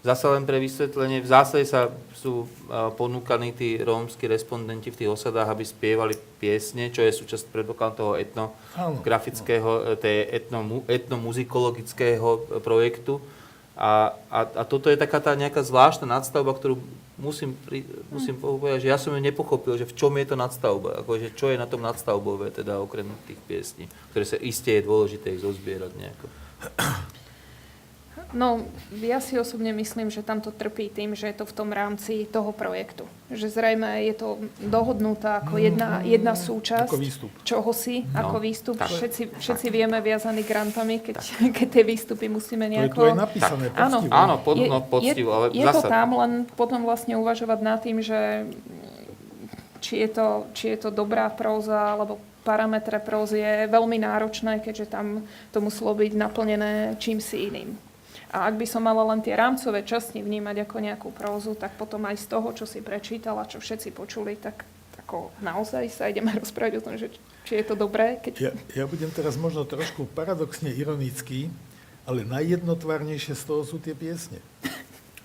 [0.06, 5.10] Zase len pre vysvetlenie, v zásade sa sú a, ponúkaní tí rómsky respondenti v tých
[5.12, 13.18] osadách, aby spievali piesne, čo je súčasť predpokladám toho etnografického, tej etnomu, etnomuzikologického e, projektu.
[13.76, 16.80] A, a, a toto je taká tá nejaká zvláštna nadstavba, ktorú
[17.18, 21.02] musím, pri, musím povedať, že ja som ju nepochopil, že v čom je to nadstavba,
[21.04, 25.34] akože čo je na tom nadstavbové, teda okrem tých piesní, ktoré sa iste je dôležité
[25.34, 26.45] ich zozbierať nejako.
[28.36, 28.68] No,
[29.00, 32.28] ja si osobne myslím, že tam to trpí tým, že je to v tom rámci
[32.28, 33.08] toho projektu.
[33.32, 34.28] Že zrejme je to
[34.60, 37.32] dohodnutá ako jedna, jedna súčasť Ako výstup.
[37.48, 38.76] čohosi, No, ako výstup.
[38.76, 38.92] tak.
[38.92, 41.16] Všetci, všetci vieme viazaní grantami, keď,
[41.58, 43.00] keď tie výstupy musíme To je nejako...
[43.00, 43.66] tu aj napísané.
[43.72, 43.98] Áno.
[44.04, 44.12] poctivo.
[44.12, 45.80] Áno, pod, no, poctivo, ale je zasa...
[45.80, 48.52] to tam, len potom vlastne uvažovať nad tým, že
[49.80, 54.94] či je to, či je to dobrá próza, alebo parametre prózy je veľmi náročné, keďže
[54.94, 57.74] tam to muselo byť naplnené čím si iným.
[58.30, 62.06] A ak by som mala len tie rámcové časti vnímať ako nejakú prózu, tak potom
[62.06, 64.68] aj z toho, čo si prečítala, čo všetci počuli, tak
[65.06, 67.10] ako naozaj sa ideme rozprávať o tom, že
[67.46, 71.50] či je to dobré, keď Ja, ja budem teraz možno trošku paradoxne ironický,
[72.06, 74.42] ale najjednotvárnejšie z toho sú tie piesne.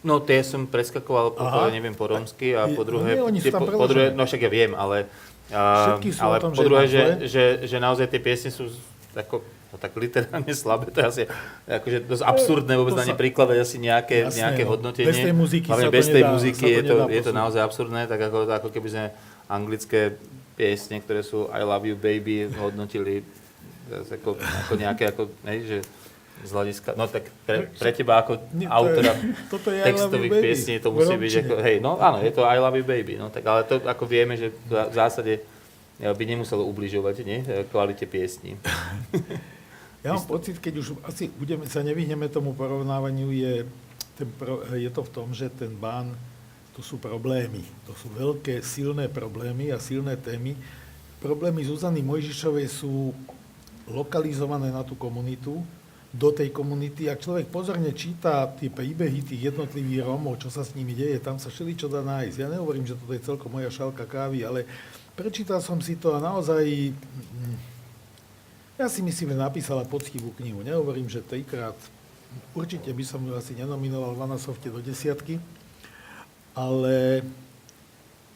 [0.01, 1.69] No tie som preskakoval, po, Aha.
[1.69, 4.25] neviem, po rómsky a po no druhé, nie, oni sú tie po, po druhé, no
[4.25, 5.05] však ja viem, ale,
[5.51, 8.71] Všetky sú ale o tom, po že druhé, že, že, že naozaj tie piesne sú
[9.13, 11.23] ako, no, tak literálne slabé, to je asi
[11.67, 14.71] akože dosť absurdné vôbec na ne prikladať asi nejaké, Jasné, nejaké no.
[14.79, 15.11] hodnotenie.
[15.11, 18.21] Bez tej muziky Hlavne bez tej nedá- muziky je, to, je to naozaj absurdné, tak
[18.23, 19.05] ako, ako keby sme
[19.51, 20.15] anglické
[20.55, 23.27] piesne, ktoré sú I love you baby, hodnotili
[23.91, 25.79] ako, ako nejaké, ako, hej, že
[26.41, 29.13] z hľadiska, no tak pre, pre teba ako Nie, to autora
[29.53, 32.77] toto je textových piesní to musí byť ako, hej, no áno, je to I love
[32.77, 37.15] you baby, no tak ale to ako vieme, že v zásade e, by nemuselo ubližovať,
[37.23, 38.57] nie, e, kvalite piesní.
[40.01, 43.69] Ja mám pocit, keď už asi budeme, sa nevyhneme tomu porovnávaniu, je,
[44.17, 44.29] ten
[44.81, 46.17] je to v tom, že ten bán,
[46.73, 47.61] to sú problémy.
[47.85, 50.57] To sú veľké, silné problémy a silné témy.
[51.21, 53.13] Problémy Zuzany Mojžišovej sú
[53.85, 55.61] lokalizované na tú komunitu,
[56.11, 57.07] do tej komunity.
[57.07, 61.39] Ak človek pozorne číta tie príbehy tých jednotlivých Rómov, čo sa s nimi deje, tam
[61.39, 62.37] sa všeli čo dá nájsť.
[62.37, 64.67] Ja nehovorím, že toto je celkom moja šálka kávy, ale
[65.15, 67.57] prečítal som si to a naozaj mm,
[68.81, 70.65] ja si myslím, že napísala poctivú knihu.
[70.65, 71.77] Nehovorím, že trikrát.
[72.57, 75.37] Určite by som ju asi nenominoval v Anasofte do desiatky,
[76.57, 77.21] ale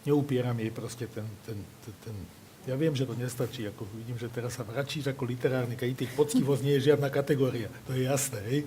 [0.05, 2.17] neupieram jej proste ten, ten, ten, ten...
[2.65, 3.69] Ja viem, že to nestačí.
[3.69, 6.09] Ako vidím, že teraz sa vračíš ako literárny kritik.
[6.17, 7.69] Poctivosť nie je žiadna kategória.
[7.85, 8.61] To je jasné, hej?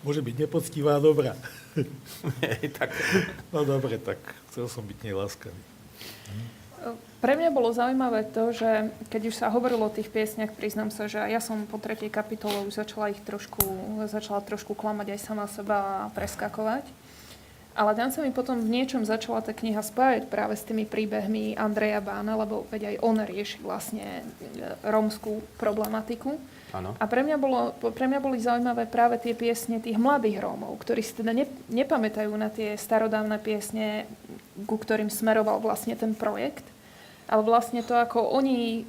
[0.00, 1.36] Môže byť nepoctivá a dobrá.
[2.40, 2.92] Hej, tak,
[3.52, 4.16] No dobre, tak
[4.48, 5.60] chcel som byť nej láskavý.
[7.22, 11.06] Pre mňa bolo zaujímavé to, že keď už sa hovorilo o tých piesniach, priznám sa,
[11.06, 13.62] že ja som po tretej kapitole už začala ich trošku
[14.10, 16.82] začala trošku klamať aj sama seba a preskakovať.
[17.72, 21.56] Ale tam sa mi potom v niečom začala tá kniha spájať práve s tými príbehmi
[21.56, 24.22] Andreja Bána, lebo veď aj on rieši vlastne e,
[24.84, 26.36] rómskú problematiku.
[26.76, 26.92] Áno.
[27.00, 31.00] A pre mňa, bolo, pre mňa boli zaujímavé práve tie piesne tých mladých Rómov, ktorí
[31.00, 34.04] si teda ne, nepamätajú na tie starodávne piesne,
[34.68, 36.64] ku ktorým smeroval vlastne ten projekt.
[37.28, 38.84] Ale vlastne to, ako oni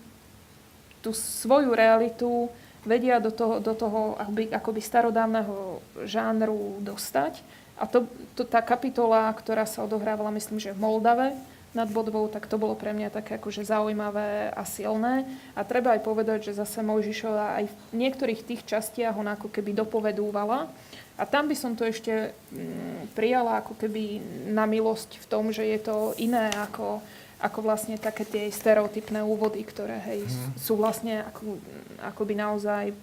[1.03, 2.47] tú svoju realitu
[2.83, 7.39] vedia do toho, do toho akoby, akoby starodávneho žánru dostať
[7.77, 8.05] a to,
[8.38, 11.33] to, tá kapitola, ktorá sa odohrávala, myslím, že v Moldave
[11.73, 15.25] nad Bodvou, tak to bolo pre mňa také akože zaujímavé a silné.
[15.57, 19.73] A treba aj povedať, že zase Mojžišova aj v niektorých tých častiach on ako keby
[19.73, 20.69] dopovedúvala.
[21.17, 24.21] A tam by som to ešte mm, prijala ako keby
[24.53, 27.01] na milosť v tom, že je to iné ako,
[27.41, 30.57] ako vlastne také tie stereotypné úvody, ktoré hej, mm.
[30.57, 31.57] sú vlastne ako,
[32.05, 32.93] akoby naozaj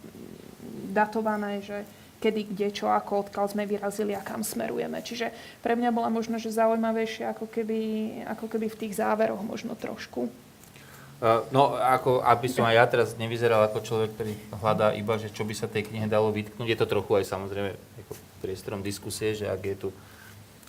[0.90, 1.86] datované, že
[2.20, 5.00] kedy, kde, čo, ako, odkiaľ sme vyrazili a kam smerujeme.
[5.00, 5.32] Čiže
[5.64, 7.80] pre mňa bola možno, že zaujímavejšie ako keby,
[8.28, 10.28] ako keby v tých záveroch možno trošku.
[11.20, 15.28] Uh, no, ako, aby som aj ja teraz nevyzeral ako človek, ktorý hľadá iba, že
[15.28, 19.36] čo by sa tej knihe dalo vytknúť, je to trochu aj samozrejme ako priestorom diskusie,
[19.36, 19.88] že ak je tu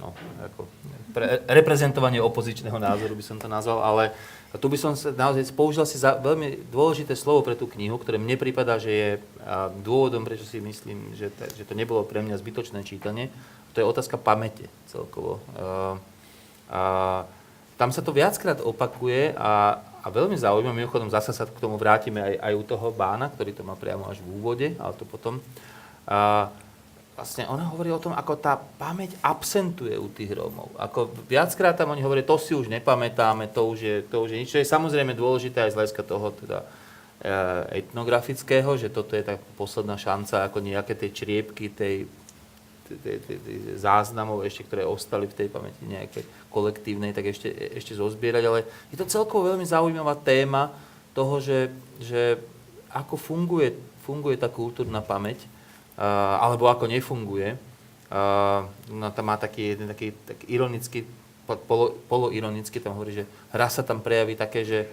[0.04, 0.12] no,
[0.44, 0.68] ako
[1.16, 4.12] pre, reprezentovanie opozičného názoru, by som to nazval, ale
[4.52, 7.96] a tu by som sa naozaj použil si za veľmi dôležité slovo pre tú knihu,
[7.96, 9.10] ktoré mne prípada, že je
[9.80, 13.32] dôvodom, prečo si myslím, že, to, že to nebolo pre mňa zbytočné čítanie.
[13.72, 15.40] To je otázka pamäte celkovo.
[15.56, 15.96] A,
[16.68, 16.82] a,
[17.80, 22.20] tam sa to viackrát opakuje a, a veľmi zaujímavé, mimochodom zase sa k tomu vrátime
[22.20, 25.40] aj, aj u toho bána, ktorý to má priamo až v úvode, ale to potom.
[26.04, 26.52] A,
[27.22, 30.74] vlastne ona hovorí o tom, ako tá pamäť absentuje u tých Rómov.
[30.74, 34.38] Ako viackrát tam oni hovorí, to si už nepamätáme, to už je, to už je
[34.42, 34.50] nič.
[34.58, 36.66] Je samozrejme dôležité aj z hľadiska toho teda,
[37.22, 42.10] e, etnografického, že toto je tá posledná šanca, ako nejaké tie čriepky tej,
[42.90, 47.94] tej, tej, tej záznamov ešte, ktoré ostali v tej pamäti nejakej kolektívnej, tak ešte, ešte
[47.94, 48.44] zozbierať.
[48.50, 50.74] Ale je to celkovo veľmi zaujímavá téma
[51.14, 51.70] toho, že,
[52.02, 52.42] že
[52.90, 53.78] ako funguje,
[54.10, 55.46] funguje tá kultúrna pamäť
[56.42, 57.54] alebo ako nefunguje.
[58.92, 61.08] No, tam má taký jeden taký, taký ironický,
[61.46, 64.90] polo, poloironicky tam hovorí, že hra sa tam prejaví také, že,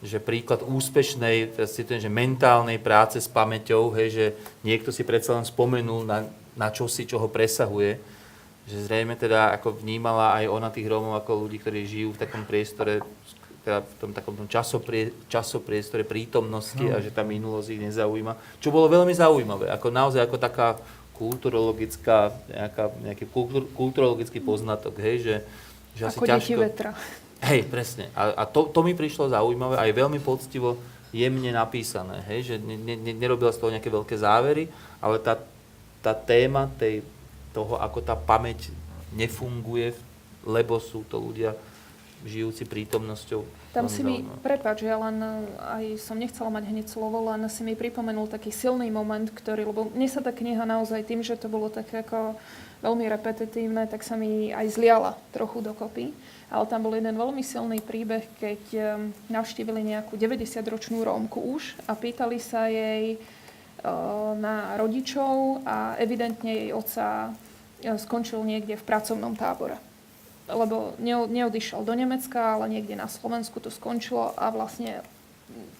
[0.00, 4.26] že príklad úspešnej, teraz citujem, že mentálnej práce s pamäťou, hej, že
[4.64, 6.24] niekto si predsa len spomenul na,
[6.56, 8.00] na čosi, čo ho presahuje,
[8.64, 12.46] že zrejme teda ako vnímala aj ona tých Rómov ako ľudí, ktorí žijú v takom
[12.46, 13.02] priestore
[13.62, 16.94] teda v tom takom tom časoprie, časopriestore prítomnosti no.
[16.94, 18.58] a že tá minulosť ich nezaujíma.
[18.58, 20.74] Čo bolo veľmi zaujímavé, ako naozaj ako taká
[21.14, 25.34] kulturologická, nejaká, nejaký kultur, kulturologický poznatok, hej, že,
[25.94, 26.58] že asi ako ťažko...
[26.58, 26.90] vetra.
[27.42, 28.10] Hej, presne.
[28.18, 30.78] A, a to, to mi prišlo zaujímavé, aj veľmi poctivo
[31.14, 34.66] jemne napísané, hej, že ne, ne, nerobila z toho nejaké veľké závery,
[34.98, 35.38] ale tá,
[36.00, 37.04] tá téma tej,
[37.52, 38.72] toho, ako tá pamäť
[39.12, 39.92] nefunguje,
[40.42, 41.52] lebo sú to ľudia,
[42.22, 43.42] žijúci prítomnosťou.
[43.72, 45.18] Tam si mi, prepáč, ja len
[45.58, 49.88] aj som nechcela mať hneď slovo, len si mi pripomenul taký silný moment, ktorý, lebo
[49.90, 52.36] mne sa tá kniha naozaj tým, že to bolo také ako
[52.84, 56.12] veľmi repetitívne, tak sa mi aj zliala trochu dokopy.
[56.52, 58.60] Ale tam bol jeden veľmi silný príbeh, keď
[59.32, 63.16] navštívili nejakú 90-ročnú Rómku už a pýtali sa jej
[64.36, 67.32] na rodičov a evidentne jej otca
[67.82, 69.80] skončil niekde v pracovnom tábore
[70.52, 70.94] lebo
[71.32, 75.00] neodišiel do Nemecka, ale niekde na Slovensku to skončilo a vlastne,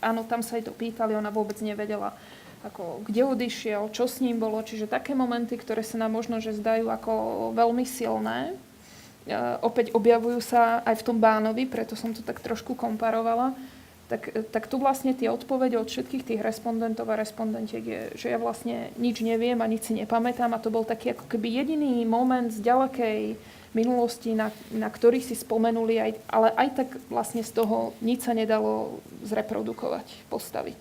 [0.01, 2.17] áno, tam sa jej to pýtali, ona vôbec nevedela,
[2.63, 4.63] ako, kde odišiel, čo s ním bolo.
[4.63, 7.13] Čiže také momenty, ktoré sa nám možno, že zdajú ako
[7.59, 8.55] veľmi silné,
[9.27, 13.55] e, opäť objavujú sa aj v tom Bánovi, preto som to tak trošku komparovala.
[14.13, 18.37] Tak, tak tu vlastne tie odpovede od všetkých tých respondentov a respondentiek je, že ja
[18.37, 22.53] vlastne nič neviem a nič si nepamätám a to bol taký ako keby jediný moment
[22.53, 23.41] z ďalekej
[23.79, 28.37] minulosti, na, na ktorých si spomenuli, aj, ale aj tak vlastne z toho nič sa
[28.37, 30.81] nedalo zreprodukovať, postaviť.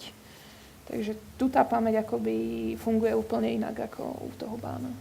[0.91, 4.91] Takže tu tá pamäť akoby funguje úplne inak ako u toho bána.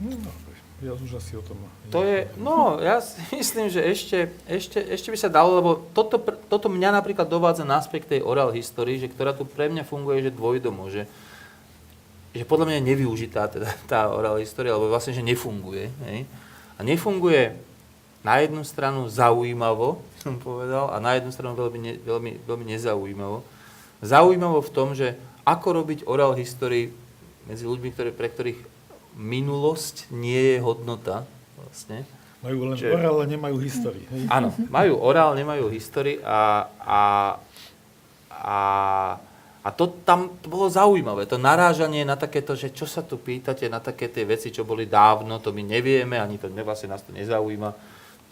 [0.00, 0.16] No,
[0.80, 1.60] ja už asi o tom...
[1.92, 6.16] To je, no, ja si myslím, že ešte, ešte, ešte by sa dalo, lebo toto,
[6.48, 10.24] toto mňa napríklad dovádza na aspekt tej oral histórii, že ktorá tu pre mňa funguje,
[10.24, 11.04] že dvojdomo, že,
[12.30, 15.90] že podľa mňa je nevyužitá teda tá oral história, lebo vlastne, že nefunguje.
[16.06, 16.18] Hej?
[16.78, 17.58] A nefunguje
[18.22, 23.42] na jednu stranu zaujímavo, som povedal, a na jednu stranu veľmi, ne, veľmi, veľmi nezaujímavo.
[24.00, 26.92] Zaujímavo v tom, že ako robiť oral histórii
[27.48, 28.60] medzi ľuďmi, ktoré, pre ktorých
[29.18, 31.26] minulosť nie je hodnota.
[31.58, 32.06] Vlastne.
[32.40, 34.04] Majú len že, orál, ale nemajú histórii.
[34.32, 37.02] Áno, majú orál, nemajú histórii a, a,
[38.32, 38.58] a
[39.60, 43.68] A to tam to bolo zaujímavé, to narážanie na takéto, že čo sa tu pýtate
[43.68, 47.12] na také tie veci, čo boli dávno, to my nevieme, ani to vlastne nás to
[47.12, 47.76] nezaujíma.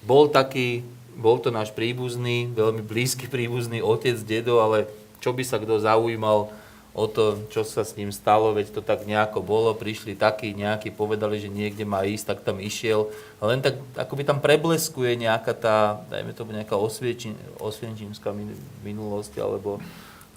[0.09, 0.81] Bol taký,
[1.13, 4.89] bol to náš príbuzný, veľmi blízky príbuzný otec, dedo, ale
[5.21, 6.49] čo by sa kto zaujímal
[6.97, 10.91] o to, čo sa s ním stalo, veď to tak nejako bolo, prišli takí nejakí,
[10.91, 13.13] povedali, že niekde má ísť, tak tam išiel.
[13.39, 16.75] A len tak, akoby tam prebleskuje nejaká tá, dajme to nejaká
[17.61, 18.35] osvienčímska
[18.83, 19.79] minulosť, alebo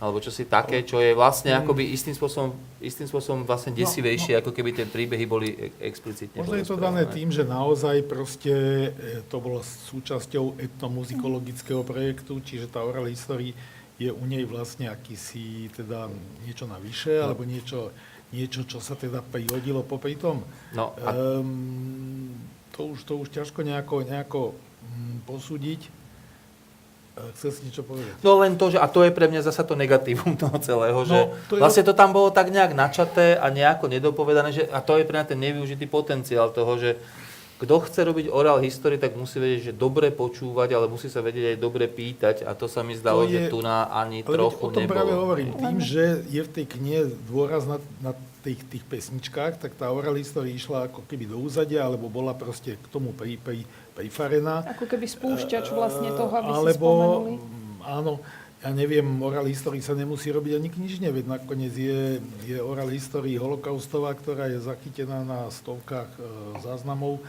[0.02, 1.62] alebo čo si také, čo je vlastne mm.
[1.62, 4.42] akoby istým spôsobom, istým spôsobom vlastne no, desivejšie, no, no.
[4.42, 8.54] ako keby tie príbehy boli e, explicitne Možno je to dané tým, že naozaj proste
[8.90, 13.54] e, to bolo súčasťou etnomuzikologického projektu, čiže tá oral history
[14.02, 16.10] je u nej vlastne akýsi teda
[16.50, 17.30] niečo navyše, no.
[17.30, 17.94] alebo niečo,
[18.34, 20.42] niečo, čo sa teda prihodilo popri tom.
[20.74, 21.14] No, a...
[21.14, 22.34] um,
[22.74, 26.01] to, už, to už ťažko nejako, nejako um, posúdiť.
[27.12, 28.24] Chcel si niečo povedať?
[28.24, 31.08] No len to, že, a to je pre mňa zasa to negatívum toho celého, no,
[31.08, 31.20] že
[31.52, 31.62] to je...
[31.62, 35.20] vlastne to tam bolo tak nejak načaté a nejako nedopovedané, že, a to je pre
[35.20, 36.96] mňa ten nevyužitý potenciál toho, že
[37.62, 41.54] kto chce robiť oral history, tak musí vedieť, že dobre počúvať, ale musí sa vedieť
[41.54, 44.66] aj dobre pýtať a to sa mi zdalo, je, že tu na ani ale trochu
[44.66, 44.98] o tom nebolo.
[44.98, 45.54] práve hovorím.
[45.54, 50.18] Tým, že je v tej knihe dôraz na, na tých, tých pesničkách, tak tá oral
[50.18, 53.62] history išla ako keby do úzadia, alebo bola proste k tomu pri, pri,
[53.94, 54.64] prifarená.
[54.72, 57.34] Ako keby spúšťač vlastne toho, aby alebo, si spomenuli.
[57.82, 58.14] Áno,
[58.62, 63.34] ja neviem, oral history sa nemusí robiť ani knižne, veď nakoniec je, je oral history
[63.36, 66.22] holokaustová, ktorá je zachytená na stovkách e,
[66.62, 67.20] záznamov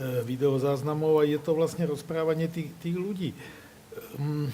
[0.00, 3.36] E, videozáznamov a je to vlastne rozprávanie tých, tých ľudí.
[4.16, 4.48] Um,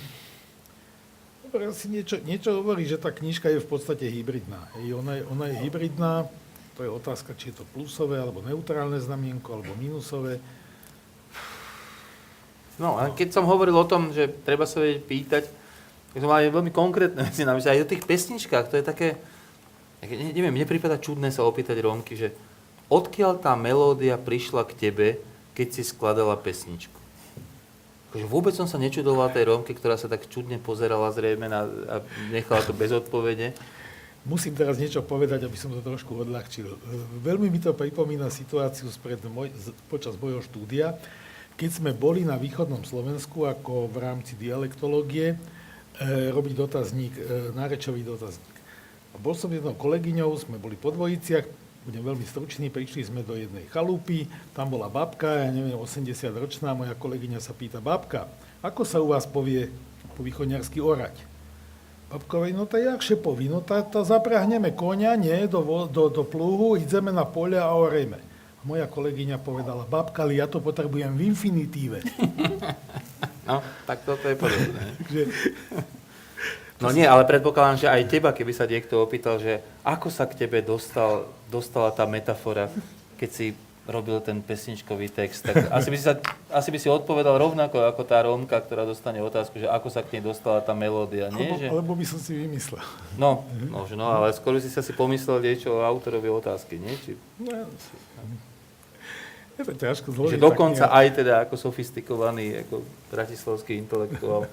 [1.46, 4.66] dobre, asi niečo, niečo hovorí, že tá knižka je v podstate hybridná.
[4.74, 6.26] Hej, ona, je, ona je hybridná,
[6.74, 10.42] to je otázka, či je to plusové, alebo neutrálne znamienko, alebo minusové.
[12.76, 15.44] No a keď som hovoril o tom, že treba sa vedieť pýtať,
[16.12, 17.72] tak som mal aj veľmi konkrétne veci na mysli.
[17.72, 19.16] Aj o tých pesničkách, to je také,
[20.04, 22.36] neviem, mne prípada čudné sa opýtať Rómky, že
[22.92, 25.08] odkiaľ tá melódia prišla k tebe,
[25.56, 26.96] keď si skladala pesničku.
[28.12, 31.94] Akože vôbec som sa nečudoval tej Rómke, ktorá sa tak čudne pozerala zrejme na, a
[32.32, 33.56] nechala to bez odpovede.
[34.26, 36.80] Musím teraz niečo povedať, aby som to trošku odľahčil.
[37.22, 39.52] Veľmi mi to pripomína situáciu spred moj,
[39.86, 40.98] počas mojho štúdia,
[41.56, 45.36] keď sme boli na východnom Slovensku ako v rámci dialektológie e,
[46.28, 48.56] robiť dotazník, e, nárečový dotazník.
[49.12, 51.48] A bol som jednou kolegyňou, sme boli po dvojiciach,
[51.88, 56.76] budem veľmi stručný, prišli sme do jednej chalúpy, tam bola babka, ja neviem, 80 ročná,
[56.76, 58.28] moja kolegyňa sa pýta, babka,
[58.60, 59.72] ako sa u vás povie
[60.12, 61.16] po východňarsky orať?
[62.12, 67.10] Babkovi, no to jak šepovi, no to zaprahneme konia, nie, do, do, do plúhu, ideme
[67.10, 68.25] na poľa a orejme.
[68.66, 72.02] Moja kolegyňa povedala, babka, ale ja to potrebujem v infinitíve.
[73.46, 74.82] No, tak toto je podobné.
[76.76, 80.44] No nie, ale predpokladám, že aj teba, keby sa niekto opýtal, že ako sa k
[80.44, 82.68] tebe dostal, dostala tá metafora,
[83.16, 83.46] keď si
[83.88, 86.20] robil ten pesničkový text, tak asi by, si sa,
[86.52, 90.18] asi by si odpovedal rovnako ako tá Rómka, ktorá dostane otázku, že ako sa k
[90.18, 91.48] nej dostala tá melódia, nie?
[91.48, 91.66] Alebo, že...
[91.70, 92.84] alebo by som si vymyslel.
[93.16, 96.92] No, možno, ale skôr si sa si pomyslel niečo o autorovi otázky, nie?
[97.00, 97.16] Či...
[97.40, 97.72] No,
[99.58, 100.36] je to ťažko zložiť.
[100.36, 104.44] Že dokonca aj teda ako sofistikovaný, ako bratislavský intelektuál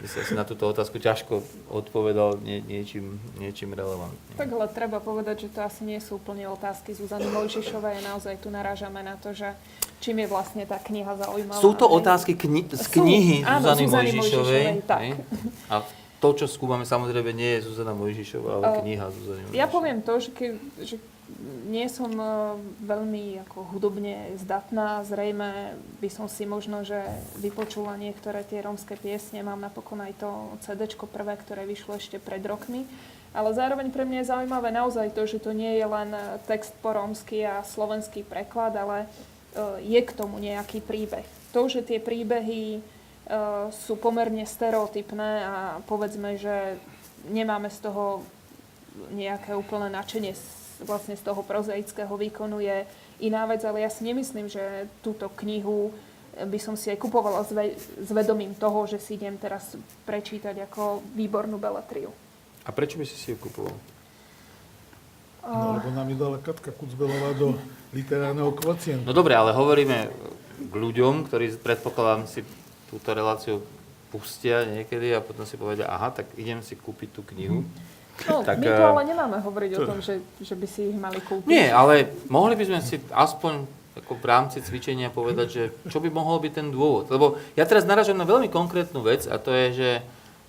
[0.00, 4.40] by sa si na túto otázku ťažko odpovedal nie, niečím, niečím relevantným.
[4.40, 8.00] Tak ale treba povedať, že to asi nie sú úplne otázky Zuzany Mojžišovej.
[8.08, 9.52] Naozaj tu narážame na to, že
[10.00, 11.60] čím je vlastne tá kniha zaujímavá.
[11.60, 14.64] Sú to otázky kni- z knihy sú, Zuzany, áno, Zuzany Mojžišovej.
[14.64, 15.02] Mojžišovej tak.
[15.68, 15.74] A
[16.20, 19.60] to, čo skúmame, samozrejme nie je Zuzana Mojžišová, ale uh, kniha Zuzany Mojžišovej.
[19.60, 20.96] Ja poviem to, že, ke, že
[21.70, 22.26] nie som e,
[22.82, 25.06] veľmi ako hudobne zdatná.
[25.06, 26.98] Zrejme by som si možno, že
[27.38, 29.46] vypočula niektoré tie rómske piesne.
[29.46, 30.28] Mám napokon aj to
[30.66, 32.84] CD prvé, ktoré vyšlo ešte pred rokmi.
[33.30, 36.10] Ale zároveň pre mňa je zaujímavé naozaj to, že to nie je len
[36.50, 39.08] text po rómsky a slovenský preklad, ale e,
[39.86, 41.26] je k tomu nejaký príbeh.
[41.54, 42.80] To, že tie príbehy e,
[43.70, 45.54] sú pomerne stereotypné a
[45.86, 46.74] povedzme, že
[47.30, 48.26] nemáme z toho
[49.14, 50.34] nejaké úplné nadšenie
[50.84, 52.84] vlastne z toho prozaického výkonu je
[53.20, 55.92] iná vec, ale ja si nemyslím, že túto knihu
[56.36, 59.74] by som si aj kupovala s, ve- s vedomím toho, že si idem teraz
[60.06, 62.14] prečítať ako výbornú beletriu.
[62.64, 63.74] A prečo by si si ju kupoval?
[65.40, 67.56] No, lebo nám ju dala Katka Kucbelová do
[67.96, 69.08] literárneho kvocientu.
[69.08, 70.12] No dobre, ale hovoríme
[70.60, 72.44] k ľuďom, ktorí predpokladám si
[72.92, 73.64] túto reláciu
[74.12, 77.64] pustia niekedy a potom si povedia, aha, tak idem si kúpiť tú knihu.
[77.64, 77.70] Mm.
[78.28, 79.78] No, tak, my tu ale nemáme hovoriť to...
[79.80, 81.48] o tom, že, že by si ich mali kúpiť.
[81.48, 86.08] Nie, ale mohli by sme si aspoň ako v rámci cvičenia povedať, že čo by
[86.14, 87.10] mohol byť ten dôvod.
[87.10, 89.90] Lebo ja teraz naražam na veľmi konkrétnu vec a to je, že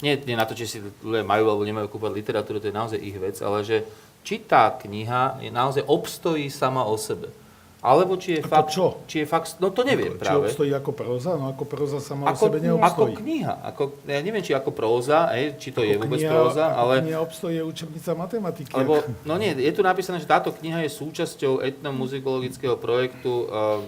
[0.06, 3.00] nie, nie na to, či si ľudia majú alebo nemajú kúpať literatúru, to je naozaj
[3.02, 3.86] ich vec, ale že
[4.22, 7.34] či tá kniha je naozaj obstojí sama o sebe.
[7.82, 8.70] Alebo či je Ako fakt...
[8.70, 8.86] čo?
[9.04, 10.46] Či je fakt, no to neviem Či práve.
[10.46, 11.34] obstojí ako proza?
[11.34, 13.14] No ako proza sama o Ako, sebe ako neobstojí.
[13.18, 13.54] kniha.
[13.66, 16.78] Ako, ja neviem, či ako próza, hej, či to je Ako vôbec kniha- próza, ako
[16.78, 16.94] ale...
[17.02, 18.70] Kniha obstojí je učebnica matematiky.
[18.72, 23.82] Lebo, ako- no nie, je tu napísané, že táto kniha je súčasťou etnomuzikologického projektu uh,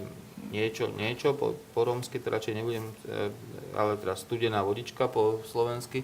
[0.49, 3.29] niečo, niečo po, po rómsky, to radšej nebudem, uh,
[3.77, 6.01] ale teda studená vodička po slovensky.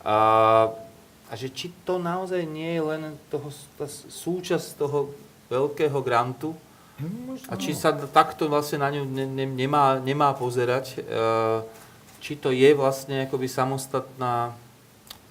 [0.00, 0.16] A,
[1.26, 5.10] a že či to naozaj nie je len toho, tá súčasť toho
[5.46, 6.54] veľkého grantu,
[7.04, 7.46] možno.
[7.52, 11.60] a či sa takto vlastne na ňu ne, ne, nemá, nemá pozerať, uh,
[12.24, 14.56] či to je vlastne akoby samostatná,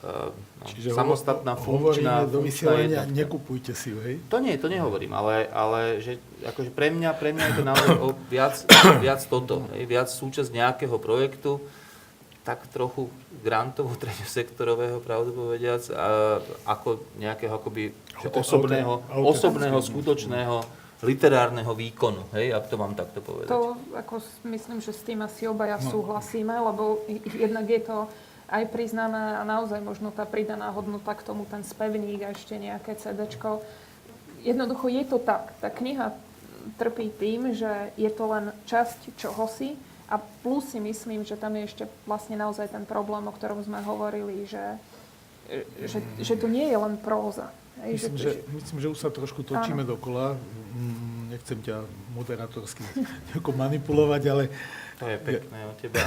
[0.06, 4.22] uh, no, Čiže samostatná funkčná, hovoríme do vysielania, nekupujte si ju, hej?
[4.30, 7.96] To nie, to nehovorím, ale, ale že akože pre mňa, pre mňa je to naozaj
[7.98, 8.56] o viac,
[9.06, 11.58] viac toto, hej, viac súčasť nejakého projektu,
[12.46, 13.10] tak trochu
[13.42, 16.38] grantovo, sektorového, pravdu povediac, a,
[16.70, 17.90] ako nejakého akoby
[18.22, 23.54] Auto- osobného, auto- osobného, skutočného literárneho výkonu, hej, ak to mám takto povedať.
[23.54, 24.18] To ako
[24.50, 25.94] myslím, že s tým asi obaja No.
[25.94, 27.06] súhlasíme, lebo
[27.38, 27.98] jednak je to
[28.46, 32.94] aj priznané a naozaj možno tá pridaná hodnota k tomu, ten spevník a ešte nejaké
[32.98, 33.62] CDčko.
[34.46, 35.54] Jednoducho je to tak.
[35.58, 36.14] Tá kniha
[36.78, 39.74] trpí tým, že je to len časť čohosi
[40.06, 43.82] a plus si myslím, že tam je ešte vlastne naozaj ten problém, o ktorom sme
[43.82, 44.78] hovorili, že,
[45.82, 47.50] že, že to nie je len próza.
[47.84, 50.00] Myslím, že, myslím, že už sa trošku točíme Áno.
[50.00, 50.40] dokola.
[50.74, 51.84] Mm, Nechcem ťa
[52.16, 52.82] moderátorsky
[53.64, 54.44] manipulovať, ale
[54.96, 56.00] To je pekné od teba.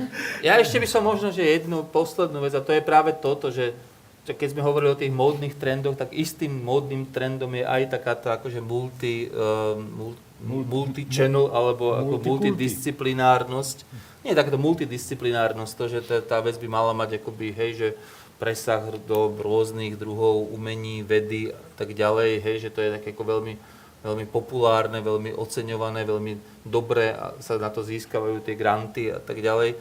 [0.46, 3.70] Ja ešte by som možno, že jednu poslednú vec, a to je práve toto, že
[4.26, 8.62] keď sme hovorili o tých módnych trendoch, tak istým módnym trendom je aj takáto akože
[8.62, 10.14] multi, uh, mul,
[10.62, 13.82] multi-channel alebo ako multidisciplinárnosť.
[14.22, 17.88] Nie takáto multidisciplinárnosť, to, že tá, tá vec by mala mať akoby, hej, že
[18.42, 23.38] presah do rôznych druhov umení, vedy a tak ďalej, hej, že to je také ako
[23.38, 23.54] veľmi,
[24.02, 29.38] veľmi populárne, veľmi oceňované, veľmi dobre a sa na to získavajú tie granty a tak
[29.38, 29.78] ďalej.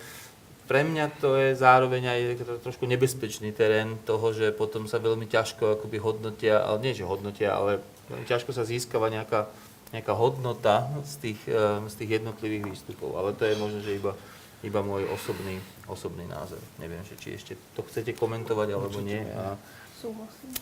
[0.70, 2.22] Pre mňa to je zároveň aj
[2.62, 7.58] trošku nebezpečný terén toho, že potom sa veľmi ťažko akoby hodnotia, ale nie že hodnotia,
[7.58, 7.82] ale
[8.30, 9.50] ťažko sa získava nejaká,
[9.90, 13.18] nejaká hodnota z tých, eh, z tých jednotlivých výstupov.
[13.18, 14.14] Ale to je možno, že iba,
[14.62, 15.58] iba môj osobný,
[15.92, 16.64] osobný názor.
[16.80, 19.20] Neviem, že či ešte to chcete komentovať alebo nie.
[19.36, 19.60] A,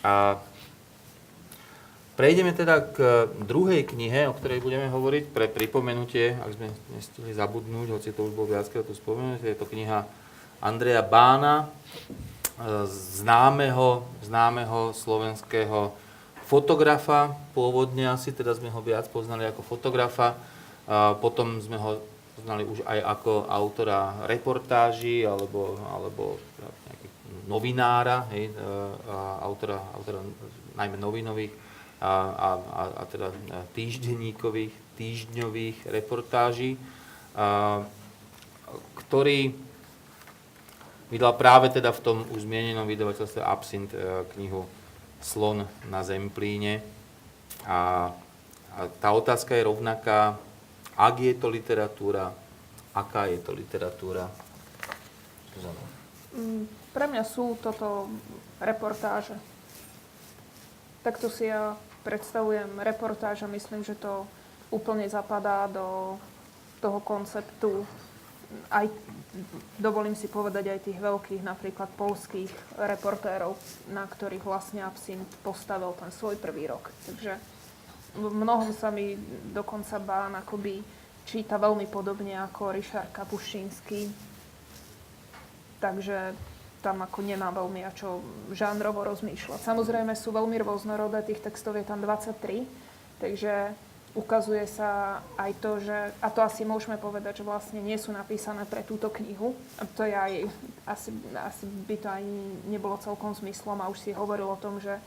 [0.01, 0.13] a
[2.17, 6.67] prejdeme teda k druhej knihe, o ktorej budeme hovoriť pre pripomenutie, ak sme
[6.97, 10.09] nestihli zabudnúť, hoci to už bolo viackrát tu spomenuté, je to kniha
[10.59, 12.85] Andreja Bána, e,
[13.21, 15.93] známeho, známeho slovenského
[16.49, 20.33] fotografa, pôvodne asi, teda sme ho viac poznali ako fotografa,
[21.21, 22.01] potom sme ho
[22.39, 26.39] poznali už aj ako autora reportáží alebo, alebo
[27.51, 28.53] novinára, hej, e,
[29.11, 30.23] a autora, autora
[30.79, 31.51] najmä novinových
[31.99, 33.27] a, a, a, a teda
[33.75, 36.79] týždenníkových, týždňových reportáží,
[37.35, 37.83] a,
[39.03, 39.51] ktorý
[41.11, 44.63] vydal práve teda v tom už zmienenom vydavateľstve Absint e, knihu
[45.19, 46.79] Slon na Zemplíne.
[47.67, 48.13] A,
[48.71, 50.39] a tá otázka je rovnaká,
[50.99, 52.27] ak je to literatúra,
[52.91, 54.27] aká je to literatúra.
[55.55, 55.85] Zuzana.
[56.35, 58.11] Mm, Pre mňa sú toto
[58.59, 59.39] reportáže.
[60.99, 64.27] Takto si ja predstavujem reportáž a myslím, že to
[64.69, 66.19] úplne zapadá do
[66.83, 67.87] toho konceptu
[68.73, 68.89] aj,
[69.77, 72.49] dovolím si povedať, aj tých veľkých, napríklad polských
[72.81, 73.53] reportérov,
[73.93, 76.89] na ktorých vlastne Absint postavil ten svoj prvý rok.
[77.05, 77.37] Takže
[78.15, 79.13] v mnohom sa mi
[79.53, 80.81] dokonca Bán akoby
[81.29, 84.09] číta veľmi podobne ako Richard Kapušínsky,
[85.77, 86.33] takže
[86.79, 88.23] tam ako nemá veľmi a čo
[88.55, 89.59] žánrovo rozmýšľať.
[89.61, 92.65] Samozrejme sú veľmi rôznorodé, tých textov je tam 23,
[93.19, 93.75] takže
[94.17, 98.65] ukazuje sa aj to, že, a to asi môžeme povedať, že vlastne nie sú napísané
[98.65, 99.53] pre túto knihu.
[99.77, 100.33] A to je aj,
[100.89, 102.23] asi, asi by to aj
[102.65, 104.97] nebolo celkom zmyslom a už si hovoril o tom, že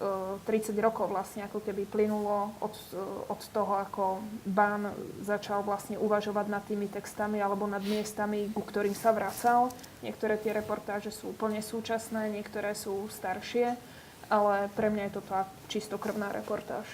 [0.00, 4.88] 30 rokov vlastne ako keby plynulo od, e, od toho, ako Bán
[5.20, 9.68] začal vlastne uvažovať nad tými textami alebo nad miestami, ku ktorým sa vracal.
[10.00, 13.76] Niektoré tie reportáže sú úplne súčasné, niektoré sú staršie,
[14.32, 16.88] ale pre mňa je to tá čistokrvná reportáž.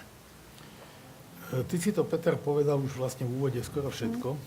[1.54, 4.38] E, Ty si to, Peter, povedal už vlastne v úvode skoro všetko, e,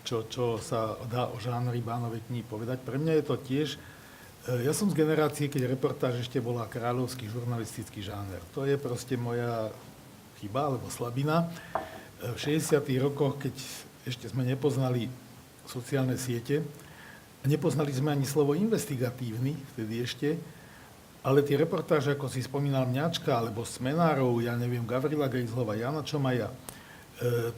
[0.00, 2.80] čo, čo sa dá o žánri Bánovej knihy povedať.
[2.80, 3.76] Pre mňa je to tiež,
[4.42, 8.42] ja som z generácie, keď reportáž ešte bola kráľovský žurnalistický žáner.
[8.58, 9.70] To je proste moja
[10.42, 11.46] chyba alebo slabina.
[12.22, 12.74] V 60.
[12.98, 13.54] rokoch, keď
[14.02, 15.06] ešte sme nepoznali
[15.66, 16.66] sociálne siete,
[17.42, 20.38] Nepoznali sme ani slovo investigatívny, vtedy ešte,
[21.26, 26.50] ale tie reportáže, ako si spomínal Mňačka, alebo Smenárov, ja neviem, Gavrila Gejzlova, Jana Čomaja,
[26.50, 26.54] e,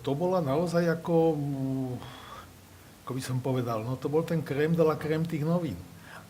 [0.01, 1.93] to bola naozaj ako, mm,
[3.05, 5.77] ako by som povedal, no to bol ten krém de la krém tých novín.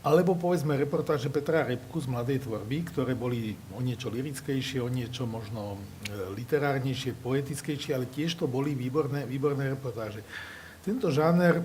[0.05, 5.25] Alebo povedzme reportáže Petra Repku z Mladej tvorby, ktoré boli o niečo lirickejšie, o niečo
[5.25, 10.21] možno e, literárnejšie, poetickejšie, ale tiež to boli výborné, výborné reportáže.
[10.85, 11.65] Tento žáner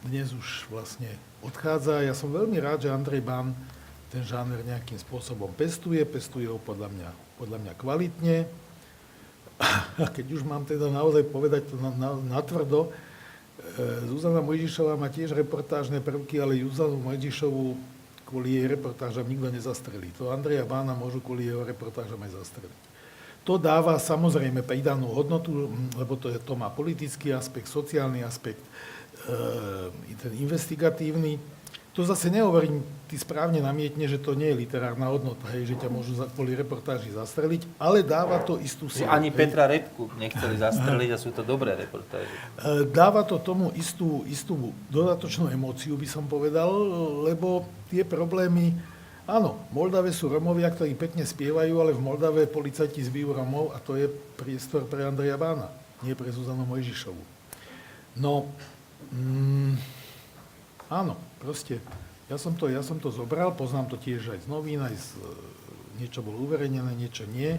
[0.00, 1.12] dnes už vlastne
[1.44, 2.08] odchádza.
[2.08, 3.52] Ja som veľmi rád, že Andrej Bán
[4.08, 8.36] ten žáner nejakým spôsobom pestuje, pestuje ho podľa mňa, podľa mňa kvalitne.
[10.00, 12.90] A keď už mám teda naozaj povedať to na, na, natvrdo, e,
[14.08, 17.76] Zuzana Mojžišová má tiež reportážne prvky, ale Zuzanu Mojžišovu
[18.26, 20.10] kvôli jej reportážam nikto nezastrelí.
[20.18, 22.82] To Andreja Bána môžu kvôli jeho reportážam aj zastreliť.
[23.46, 28.58] To dáva samozrejme pridanú hodnotu, lebo to, je, to má politický aspekt, sociálny aspekt,
[29.30, 31.38] e, ten investigatívny.
[31.96, 35.88] To zase nehovorím, ty správne namietne, že to nie je literárna hodnota, hej, že ťa
[35.88, 39.08] môžu za, kvôli reportáži zastreliť, ale dáva to istú silu.
[39.08, 39.36] Ani hej.
[39.40, 42.28] Petra Repku nechceli zastreliť a sú to dobré reportáže.
[42.28, 46.68] E, dáva to tomu istú, istú dodatočnú emóciu, by som povedal,
[47.24, 48.76] lebo tie problémy,
[49.24, 53.80] áno, v Moldave sú Romovia, ktorí pekne spievajú, ale v Moldave policajti zbijú Romov a
[53.80, 54.04] to je
[54.36, 55.72] priestor pre Andreja Bána,
[56.04, 57.24] nie pre Zuzanu Mojžišovu.
[58.20, 58.52] No,
[59.16, 59.80] mm,
[60.92, 61.80] áno, proste
[62.26, 65.08] ja som, to, ja som to zobral, poznám to tiež aj z novín, aj z,
[65.22, 65.30] e,
[66.02, 67.54] niečo bolo uverejnené, niečo nie.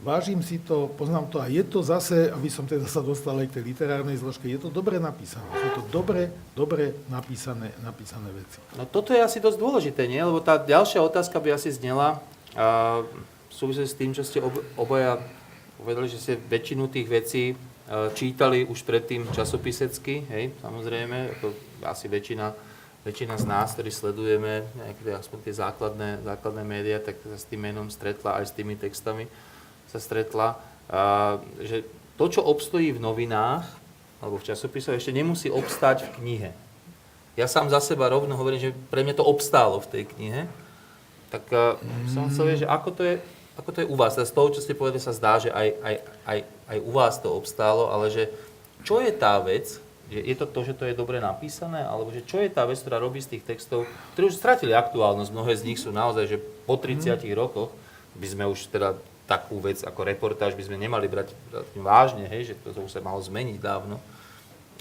[0.00, 3.52] Vážim si to, poznám to a je to zase, aby som teda sa dostal aj
[3.52, 5.46] k tej literárnej zložke, je to dobre napísané.
[5.60, 8.58] Sú to dobre, dobre napísané, napísané veci.
[8.74, 10.18] No toto je asi dosť dôležité, nie?
[10.18, 12.18] Lebo tá ďalšia otázka by asi znela,
[12.56, 13.00] a
[13.52, 15.20] súvisí s tým, čo ste ob, obaja
[15.76, 17.54] povedali, že ste väčšinu tých vecí e,
[18.16, 21.46] čítali už predtým časopisecky, hej, samozrejme, ako
[21.84, 22.71] asi väčšina
[23.02, 27.66] väčšina z nás, ktorí sledujeme nejaké aspoň tie základné, základné médiá, tak sa s tým
[27.66, 29.26] menom stretla, aj s tými textami
[29.90, 31.82] sa stretla, a, že
[32.14, 33.66] to, čo obstojí v novinách
[34.22, 36.50] alebo v časopisoch, ešte nemusí obstáť v knihe.
[37.34, 40.42] Ja sám za seba rovno hovorím, že pre mňa to obstálo v tej knihe.
[41.34, 41.74] Tak a,
[42.06, 43.14] som chcel vedieť, že ako to je,
[43.58, 44.14] ako to je u vás.
[44.14, 46.38] Z toho, čo ste povedali, sa zdá, že aj, aj, aj,
[46.70, 48.30] aj u vás to obstálo, ale že
[48.86, 49.81] čo je tá vec,
[50.12, 52.76] je, je to to, že to je dobre napísané, alebo že čo je tá vec,
[52.76, 56.38] ktorá robí z tých textov, ktoré už stratili aktuálnosť, mnohé z nich sú naozaj, že
[56.68, 57.32] po 30 mm.
[57.32, 57.72] rokoch
[58.16, 58.94] by sme už teda
[59.24, 61.32] takú vec ako reportáž by sme nemali brať
[61.78, 63.96] vážne, hej, že to, to už sa malo zmeniť dávno.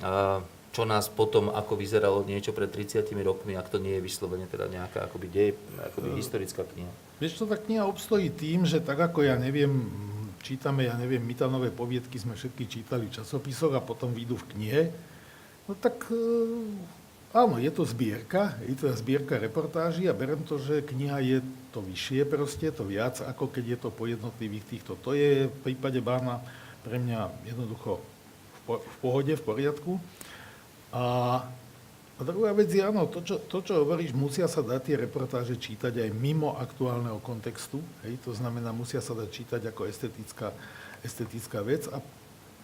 [0.04, 4.48] A čo nás potom, ako vyzeralo niečo pred 30 rokmi, ak to nie je vyslovene
[4.48, 5.50] teda nejaká akoby dej,
[5.92, 6.92] akoby uh, historická kniha.
[7.20, 9.92] Vieš čo, tá kniha obstojí tým, že tak ako ja neviem,
[10.40, 14.82] čítame, ja neviem, Mitanové poviedky sme všetky čítali v časopisoch a potom výjdu v knihe,
[15.70, 16.18] No tak e,
[17.32, 21.38] áno, je to zbierka, je to zbierka reportáží a berem to, že kniha je
[21.72, 24.98] to vyššie proste, to viac, ako keď je to po jednotlivých týchto.
[25.06, 26.44] To je v prípade Bána
[26.82, 28.02] pre mňa jednoducho
[28.66, 29.98] v pohode, v poriadku.
[30.92, 31.04] A,
[32.18, 35.56] a druhá vec je, áno, to čo, to, čo hovoríš, musia sa dať tie reportáže
[35.56, 37.80] čítať aj mimo aktuálneho kontextu.
[38.06, 40.52] Hej, to znamená, musia sa dať čítať ako estetická,
[41.02, 41.88] estetická vec.
[41.90, 42.04] A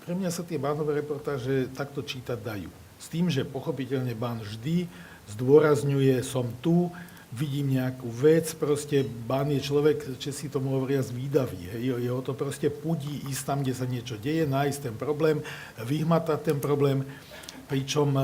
[0.04, 2.70] pre mňa sa tie bánové reportáže takto čítať dajú.
[2.98, 4.90] S tým, že pochopiteľne bán vždy
[5.30, 6.90] zdôrazňuje, som tu,
[7.36, 11.68] vidím nejakú vec, proste bán je človek, si tomu hovoria, zvídavý.
[11.76, 12.00] Hej.
[12.00, 15.44] Jeho to proste pudí ísť tam, kde sa niečo deje, nájsť ten problém,
[15.76, 17.04] vyhmatať ten problém,
[17.68, 18.24] pričom e,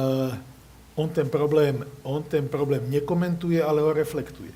[0.96, 4.56] on ten problém, on ten problém nekomentuje, ale ho reflektuje.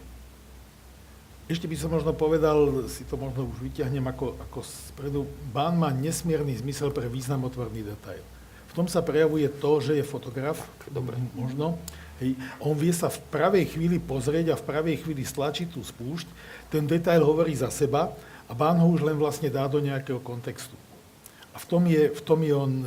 [1.47, 5.91] Ešte by som možno povedal, si to možno už vyťahnem ako, ako spredu, bán má
[5.91, 8.24] nesmierny zmysel pre významotvorný detail
[8.78, 10.61] tom sa prejavuje to, že je fotograf,
[10.93, 11.82] dobre, možno.
[12.21, 12.38] Hej.
[12.61, 16.30] On vie sa v pravej chvíli pozrieť a v pravej chvíli stlačiť tú spúšť.
[16.69, 18.13] Ten detail hovorí za seba
[18.45, 20.78] a bán ho už len vlastne dá do nejakého kontextu.
[21.53, 22.86] A v tom je, v tom je on,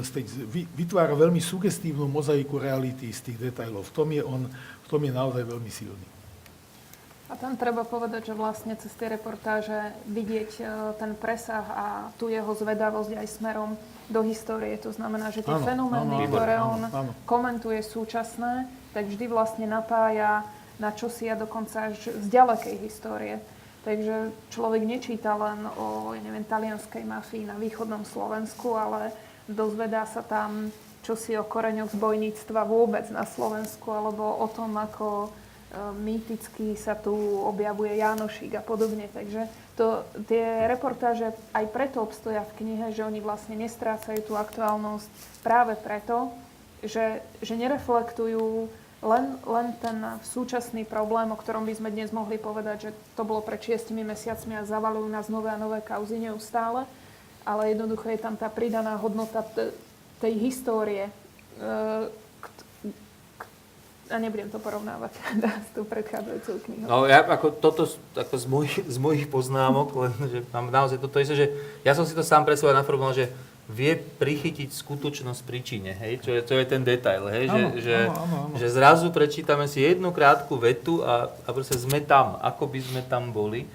[0.79, 3.91] vytvára veľmi sugestívnu mozaiku reality z tých detailov.
[3.91, 6.07] V tom je on, v tom je naozaj veľmi silný.
[7.31, 10.63] A tam treba povedať, že vlastne cez tie reportáže vidieť e,
[10.99, 11.87] ten presah a
[12.19, 13.79] tu jeho zvedavosť aj smerom
[14.11, 14.75] do histórie.
[14.83, 17.13] To znamená, že tie áno, fenomény, áno, ktoré áno, on áno.
[17.31, 20.43] komentuje súčasné, tak vždy vlastne napája
[20.83, 23.39] na čosi a dokonca až z ďalekej histórie.
[23.87, 29.15] Takže človek nečíta len o, ja neviem, talianskej mafii na východnom Slovensku, ale
[29.47, 30.75] dozvedá sa tam
[31.07, 35.33] čosi o koreňoch zbojníctva vôbec na Slovensku, alebo o tom, ako
[36.03, 37.15] mýticky sa tu
[37.47, 39.07] objavuje Jánošík a podobne.
[39.11, 39.47] Takže
[39.79, 45.09] to, tie reportáže aj preto obstoja v knihe, že oni vlastne nestrácajú tú aktuálnosť
[45.47, 46.35] práve preto,
[46.83, 48.67] že, že nereflektujú
[49.01, 49.97] len, len ten
[50.29, 54.61] súčasný problém, o ktorom by sme dnes mohli povedať, že to bolo pred šiestimi mesiacmi
[54.61, 56.85] a zavalujú nás nové a nové kauzy neustále,
[57.49, 59.73] ale jednoducho je tam tá pridaná hodnota t-
[60.21, 61.13] tej histórie, e,
[64.11, 65.15] a nebudem to porovnávať
[65.67, 66.87] s tou predchádzajúcou knihou.
[66.91, 67.87] No ja ako toto
[68.19, 71.47] ako z, mojich, z mojich poznámok, len že mám naozaj toto isté, že
[71.87, 73.31] ja som si to sám pre seba naformuloval, že
[73.71, 77.97] vie prichytiť skutočnosť príčine, hej, čo je, to je ten detail, hej, áno, že, že,
[78.11, 78.57] áno, áno.
[78.59, 83.01] že zrazu prečítame si jednu krátku vetu a, a proste sme tam, ako by sme
[83.07, 83.71] tam boli.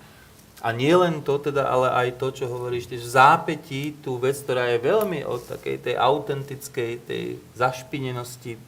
[0.66, 4.34] A nie len to teda, ale aj to, čo hovoríš, že v zápätí tú vec,
[4.42, 8.60] ktorá je veľmi od takej tej autentickej, tej zašpinenosti e,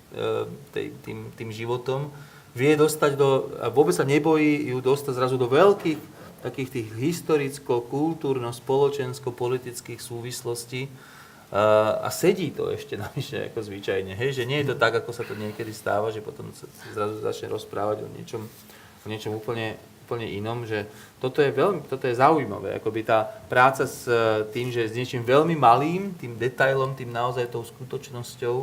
[0.77, 2.13] tej, tým, tým životom,
[2.53, 7.89] vie dostať do, a vôbec sa nebojí ju dostať zrazu do veľkých takých tých historicko,
[7.89, 10.85] kultúrno, spoločensko, politických súvislostí,
[11.47, 14.35] a, a sedí to ešte navyše ako zvyčajne, hej?
[14.35, 17.47] že nie je to tak, ako sa to niekedy stáva, že potom sa zrazu začne
[17.47, 18.43] rozprávať o niečom,
[19.01, 20.88] o niečom úplne, úplne inom, že
[21.20, 25.28] toto je, veľmi, toto je zaujímavé, akoby tá práca s e, tým, že s niečím
[25.28, 28.55] veľmi malým, tým detailom, tým naozaj tou skutočnosťou,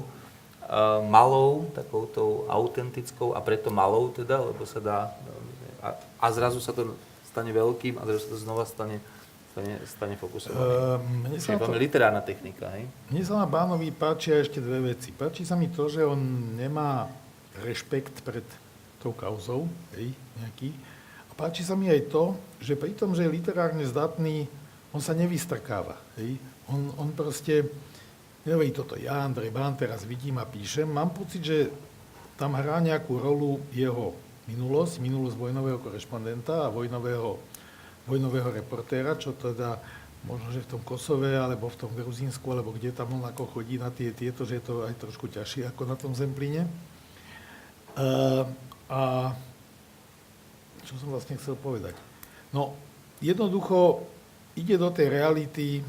[0.65, 4.99] uh, malou, takou tou autentickou a preto malou teda, lebo sa dá,
[5.85, 6.97] a, a zrazu sa to
[7.29, 9.05] stane veľkým a zrazu sa to znova stane,
[9.53, 11.37] stane, stane fokusovaným.
[11.37, 12.89] Uh, sa to veľmi literárna technika, hej?
[13.13, 15.13] Mne sa na Bánovi páčia ešte dve veci.
[15.13, 17.13] Páči sa mi to, že on nemá
[17.61, 18.47] rešpekt pred
[19.05, 19.69] tou kauzou,
[20.01, 20.73] hej, nejaký,
[21.35, 24.47] páči sa mi aj to, že pri tom, že je literárne zdatný,
[24.95, 25.99] on sa nevystrkáva.
[26.19, 26.39] Hej?
[26.71, 27.69] On, on proste,
[28.47, 31.59] nevie toto, ja Andrej Bán teraz vidím a píšem, mám pocit, že
[32.39, 34.15] tam hrá nejakú rolu jeho
[34.51, 37.39] minulosť, minulosť vojnového korešpondenta a vojnového,
[38.07, 39.79] vojnového reportéra, čo teda
[40.25, 43.77] možno, že v tom Kosove, alebo v tom Gruzínsku, alebo kde tam on ako chodí
[43.77, 46.65] na tie tieto, že je to aj trošku ťažšie ako na tom Zemplíne.
[47.95, 48.49] Uh,
[48.89, 49.33] a
[50.85, 51.97] čo som vlastne chcel povedať?
[52.53, 52.77] No,
[53.19, 54.05] jednoducho
[54.55, 55.83] ide do tej reality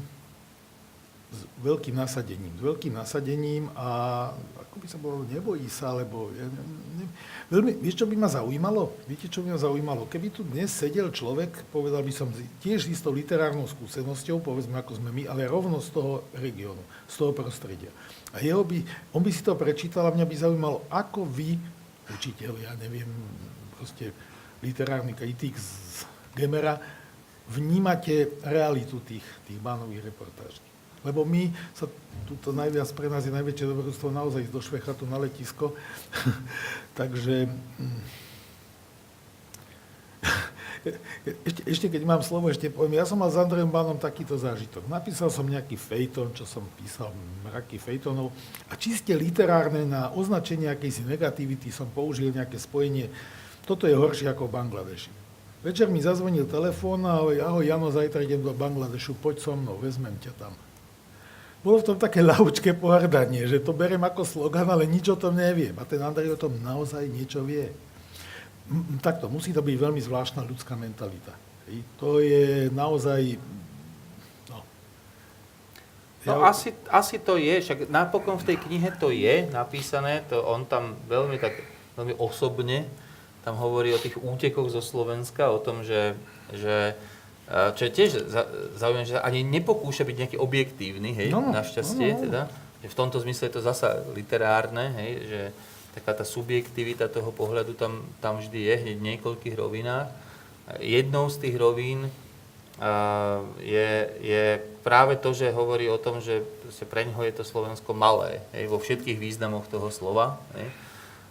[1.26, 2.54] s veľkým nasadením.
[2.54, 3.88] S veľkým nasadením a
[4.56, 6.30] ako by sa bolo, nebojí sa, alebo...
[6.36, 7.06] Ja, ne,
[7.50, 8.92] veľmi, vieš, čo by ma zaujímalo?
[9.08, 10.04] Viete, čo by ma zaujímalo?
[10.06, 12.28] Keby tu dnes sedel človek, povedal by som
[12.60, 17.14] tiež s tou literárnou skúsenosťou, povedzme, ako sme my, ale rovno z toho regiónu, z
[17.16, 17.90] toho prostredia.
[18.36, 18.84] A jeho by,
[19.16, 21.58] on by si to prečítal a mňa by zaujímalo, ako vy,
[22.06, 23.08] učiteľ, ja neviem,
[23.74, 24.14] proste
[24.62, 26.04] literárny kritik z
[26.36, 26.80] Gemera,
[27.48, 30.64] vnímate realitu tých, tých bánových reportáží.
[31.06, 31.86] Lebo my sa,
[32.26, 35.70] tuto najviac pre nás je najväčšie dobrodstvo naozaj ísť do Švechatu na letisko.
[36.98, 38.02] Takže mm,
[41.46, 44.86] ešte, ešte keď mám slovo, ešte poviem, ja som mal s Andrejom Bánom takýto zážitok.
[44.86, 47.10] Napísal som nejaký fejton, čo som písal,
[47.46, 48.30] mraky fejtonov.
[48.70, 53.10] A čiste literárne na označenie akejsi negativity som použil nejaké spojenie
[53.66, 55.10] toto je horšie ako v Bangladeši.
[55.66, 59.74] Večer mi zazvonil telefón a ahoj, ahoj Jano, zajtra idem do Bangladešu, poď so mnou,
[59.82, 60.54] vezmem ťa tam.
[61.66, 65.34] Bolo v tom také ľahučké pohrdanie, že to berem ako slogan, ale nič o tom
[65.34, 65.74] neviem.
[65.74, 67.74] A ten Andrej o tom naozaj niečo vie.
[69.02, 71.34] Takto, musí to byť veľmi zvláštna ľudská mentalita.
[71.66, 73.34] I to je naozaj...
[74.46, 74.62] No,
[76.22, 76.54] no ja...
[76.54, 80.94] asi, asi to je, však napokon v tej knihe to je napísané, to on tam
[81.10, 81.58] veľmi tak
[81.98, 82.86] veľmi osobne
[83.46, 86.18] tam hovorí o tých útekoch zo Slovenska, o tom, že,
[86.50, 86.98] že
[87.46, 88.10] čo je tiež
[88.74, 92.22] zaujímavé, že ani nepokúša byť nejaký objektívny, hej, no, našťastie, no, no.
[92.26, 92.42] teda.
[92.82, 95.40] Že v tomto zmysle je to zasa literárne, hej, že
[95.94, 100.10] taká tá subjektivita toho pohľadu tam, tam vždy je, hneď v niekoľkých rovinách.
[100.82, 102.10] Jednou z tých rovín
[103.62, 103.90] je,
[104.26, 104.44] je
[104.82, 106.42] práve to, že hovorí o tom, že
[106.90, 110.66] pre ňoho je to Slovensko malé, hej, vo všetkých významoch toho slova, hej,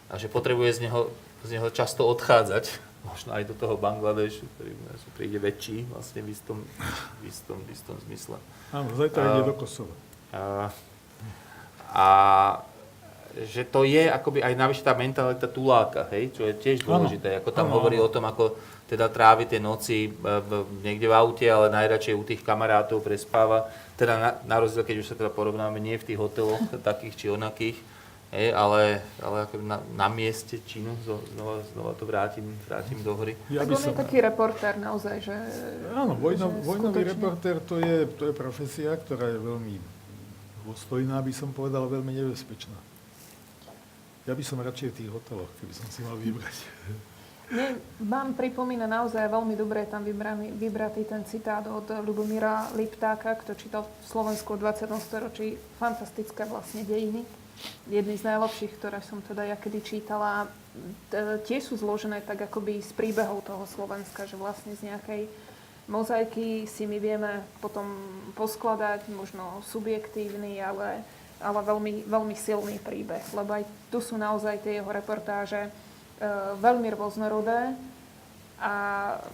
[0.08, 1.12] a že potrebuje z neho
[1.46, 4.72] z neho často odchádzať, možno aj do toho Bangladešu, ktorý
[5.14, 6.58] príde väčší vlastne v istom,
[7.22, 8.38] v istom, v istom zmysle.
[8.74, 9.96] Áno, zajtra ide do Kosova.
[10.34, 10.74] A,
[11.94, 12.08] a
[13.36, 17.40] že to je akoby aj navyše tá mentalita tuláka, hej, čo je tiež dôležité.
[17.44, 18.08] Ako tam ano, hovorí ano.
[18.08, 20.52] o tom, ako teda trávi tie noci v,
[20.86, 23.68] niekde v aute, ale najradšej u tých kamarátov prespáva.
[24.00, 27.26] Teda na, na rozdiel, keď už sa teda porovnáme, nie v tých hoteloch takých či
[27.28, 27.78] onakých,
[28.36, 33.40] Hej, ale, ale ako na, na mieste činu znova, znova to vrátim, vrátim do hry.
[33.48, 33.96] Ja on som...
[33.96, 35.36] je taký reportér naozaj, že...
[35.96, 37.12] Áno, vojno, že vojnový skutočne...
[37.16, 39.76] reportér to je, to je profesia, ktorá je veľmi
[40.68, 42.76] dôstojná, by som povedal, veľmi nebezpečná.
[44.28, 46.56] Ja by som radšej v tých hoteloch, keby som si mal vybrať.
[47.56, 53.56] Mne vám pripomína naozaj veľmi dobre tam vybraný, vybratý ten citát od Lubomíra Liptáka, kto
[53.56, 54.92] čítal Slovensku v 20.
[55.00, 57.45] storočí fantastické vlastne dejiny
[57.88, 60.50] jedny z najlepších, ktoré som teda ja kedy čítala,
[61.48, 65.22] tiež sú zložené tak akoby z príbehov toho Slovenska, že vlastne z nejakej
[65.86, 67.86] mozaiky si my vieme potom
[68.34, 71.06] poskladať, možno subjektívny, ale,
[71.38, 73.24] ale veľmi, veľmi silný príbeh.
[73.32, 75.72] Lebo aj tu sú naozaj tie jeho reportáže e,
[76.58, 77.78] veľmi rôznorodé
[78.56, 78.74] a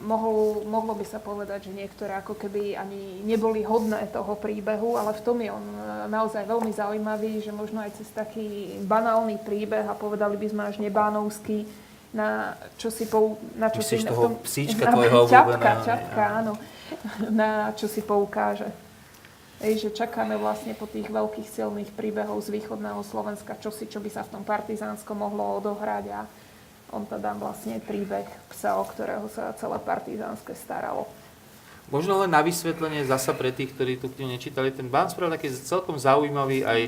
[0.02, 5.14] mohol, mohlo by sa povedať, že niektoré ako keby ani neboli hodné toho príbehu, ale
[5.14, 9.86] v tom je on e, naozaj veľmi zaujímavý, že možno aj cez taký banálny príbeh
[9.86, 11.70] a povedali by sme až nebánovský,
[12.18, 16.24] na čo si, pou, na čo Myslíš si toho tom, psíčka na, tvojho čapka, čapka,
[16.42, 16.54] áno,
[17.30, 18.74] na čo si poukáže.
[19.62, 24.02] Ej, že čakáme vlastne po tých veľkých silných príbehov z východného Slovenska, čo si, čo
[24.02, 26.26] by sa v tom partizánskom mohlo odohrať a
[26.92, 31.08] on teda vlastne príbeh psa, o ktorého sa celé partizánske staralo.
[31.92, 35.52] Možno len na vysvetlenie zasa pre tých, ktorí tú knihu nečítali, ten Bán spravil taký
[35.52, 36.82] celkom zaujímavý aj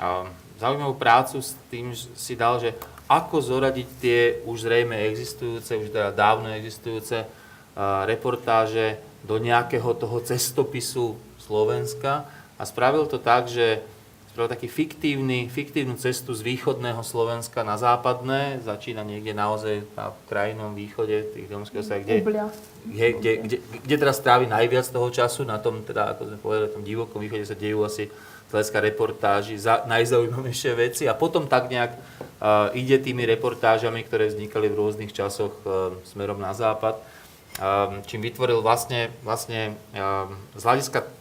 [0.00, 0.24] a,
[0.56, 2.72] zaujímavú prácu s tým, že si dal, že
[3.04, 8.96] ako zoradiť tie už zrejme existujúce, už teda dávno existujúce a, reportáže
[9.28, 12.24] do nejakého toho cestopisu Slovenska
[12.56, 13.84] a spravil to tak, že
[14.30, 20.70] spravil taký fiktívny, fiktívnu cestu z východného Slovenska na západné, začína niekde naozaj na krajnom
[20.78, 25.58] východe tých domského sa, kde, kde, kde, kde, kde teraz strávi najviac toho času, na
[25.58, 29.82] tom, teda, ako sme povedali, tom divokom východe sa dejú asi z hľadiska reportáži za,
[29.90, 35.58] najzaujímavejšie veci a potom tak nejak uh, ide tými reportážami, ktoré vznikali v rôznych časoch
[35.66, 37.02] uh, smerom na západ,
[37.58, 41.18] um, čím vytvoril vlastne, vlastne um, z hľadiska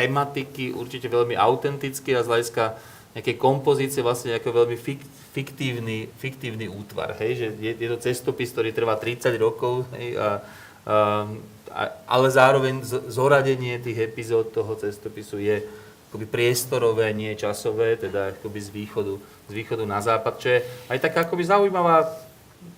[0.00, 2.64] tematiky určite veľmi autentický a z hľadiska
[3.12, 5.02] nejakej kompozície vlastne ako veľmi fik,
[5.36, 7.18] fiktívny, fiktívny útvar.
[7.20, 7.32] Hej?
[7.36, 10.16] Že je, je to cestopis, ktorý trvá 30 rokov, hej?
[10.16, 10.40] A,
[10.88, 10.96] a,
[11.70, 15.60] a, ale zároveň z, zoradenie tých epizód toho cestopisu je
[16.10, 19.14] akoby priestorové, nie časové, teda akoby z východu,
[19.46, 20.58] z východu na západ, čo je
[20.90, 22.02] aj taká akoby zaujímavá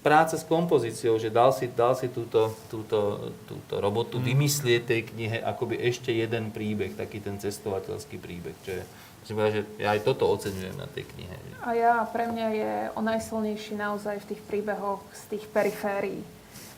[0.02, 4.24] práca s kompozíciou, že dal si, dal si túto, túto, túto robotu mm.
[4.26, 8.82] vymyslieť tej knihe akoby ešte jeden príbeh, taký ten cestovateľský príbeh, čo je,
[9.30, 11.34] povedať, že ja aj toto oceňujem na tej knihe.
[11.62, 16.22] A ja, pre mňa je o najsilnejší naozaj v tých príbehoch z tých periférií.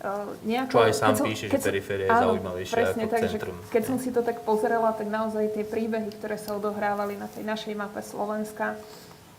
[0.05, 3.13] Uh, nejako, Čo aj sám som- píše, keď že periféria je áno, zaujímavejšia presne ako
[3.17, 3.57] tak, že centrum.
[3.73, 7.49] Keď som si to tak pozerala, tak naozaj tie príbehy, ktoré sa odohrávali na tej
[7.49, 8.77] našej mape Slovenska,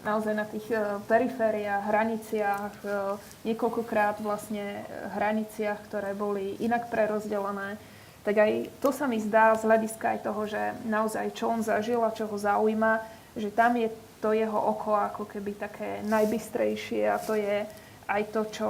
[0.06, 7.82] naozaj na tých uh, perifériách, hraniciach, uh, niekoľkokrát vlastne uh, hraniciach, ktoré boli inak prerozdelené,
[8.22, 8.51] tak aj
[8.82, 12.30] to sa mi zdá z hľadiska aj toho, že naozaj čo on zažil a čo
[12.30, 13.01] ho zaujíma,
[13.38, 13.89] že tam je
[14.22, 17.66] to jeho oko ako keby také najbystrejšie a to je
[18.10, 18.70] aj to, čo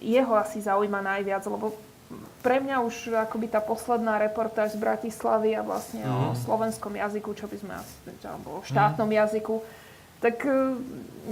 [0.00, 1.76] jeho asi zaujíma najviac, lebo
[2.40, 6.10] pre mňa už akoby tá posledná reportáž z Bratislavy a vlastne mm.
[6.10, 7.74] o slovenskom jazyku, čo by sme
[8.24, 9.16] alebo o štátnom mm.
[9.20, 9.60] jazyku,
[10.20, 10.76] tak e,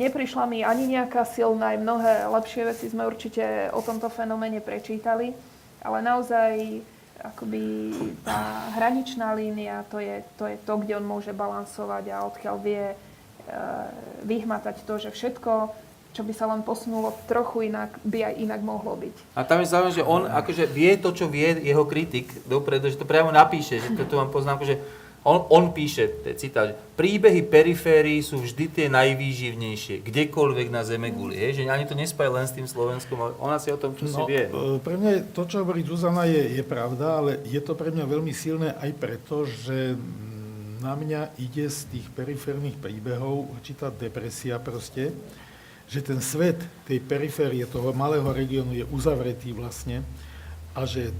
[0.00, 5.36] neprišla mi ani nejaká silná, aj mnohé lepšie veci sme určite o tomto fenoméne prečítali,
[5.84, 6.82] ale naozaj
[7.18, 12.56] akoby tá hraničná línia, to je, to je to, kde on môže balansovať a odkiaľ
[12.62, 12.96] vie e,
[14.24, 15.52] vyhmatať to, že všetko,
[16.14, 19.36] čo by sa len posunulo trochu inak, by aj inak mohlo byť.
[19.36, 22.96] A tam je zaujímavé, že on akože vie to, čo vie jeho kritik dopredu, že
[22.96, 24.78] to priamo napíše, že to, to mám poznámku, že
[25.26, 26.08] on, on píše,
[26.38, 31.34] citát, príbehy periférií sú vždy tie najvýživnejšie, kdekoľvek na zeme guli.
[31.34, 34.06] Je, že ani to nespája len s tým Slovenskom, ale ona si o tom čo
[34.06, 34.46] si vie.
[34.46, 38.04] e, Pre mňa to, čo hovorí Zuzana, je, je pravda, ale je to pre mňa
[38.06, 39.98] veľmi silné aj preto, že
[40.78, 45.10] na mňa ide z tých periférnych príbehov určitá depresia proste,
[45.90, 50.06] že ten svet tej periférie, toho malého regiónu je uzavretý vlastne
[50.76, 51.10] a že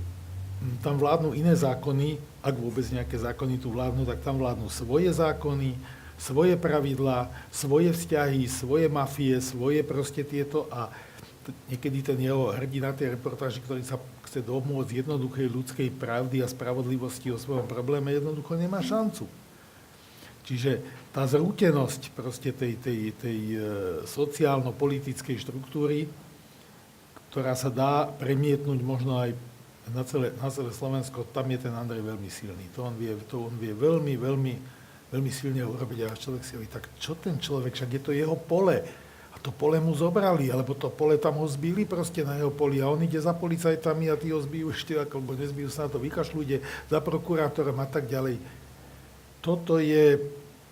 [0.82, 5.74] tam vládnu iné zákony, ak vôbec nejaké zákony tu vládnu, tak tam vládnu svoje zákony,
[6.18, 10.90] svoje pravidlá, svoje vzťahy, svoje mafie, svoje proste tieto a
[11.70, 13.96] niekedy ten jeho hrdina tej reportáži, ktorý sa
[14.28, 19.24] chce domôcť jednoduchej ľudskej pravdy a spravodlivosti o svojom probléme, jednoducho nemá šancu.
[20.44, 20.80] Čiže
[21.12, 23.58] tá zrútenosť proste tej, tej, tej e,
[24.08, 26.08] sociálno-politickej štruktúry,
[27.28, 29.36] ktorá sa dá premietnúť možno aj
[29.94, 32.68] na celé, na celé Slovensko, tam je ten Andrej veľmi silný.
[32.76, 34.54] To on vie, to on vie veľmi, veľmi,
[35.12, 35.98] veľmi silne urobiť.
[36.08, 38.76] A človek si hovorí, tak čo ten človek, však je to jeho pole.
[39.32, 42.82] A to pole mu zobrali, alebo to pole tam ho zbili proste na jeho poli
[42.82, 46.02] a on ide za policajtami a tí ho zbijú ešte, alebo nezbijú sa na to,
[46.02, 46.58] vykašľú, ide
[46.90, 48.40] za prokurátorom a tak ďalej.
[49.38, 50.18] Toto je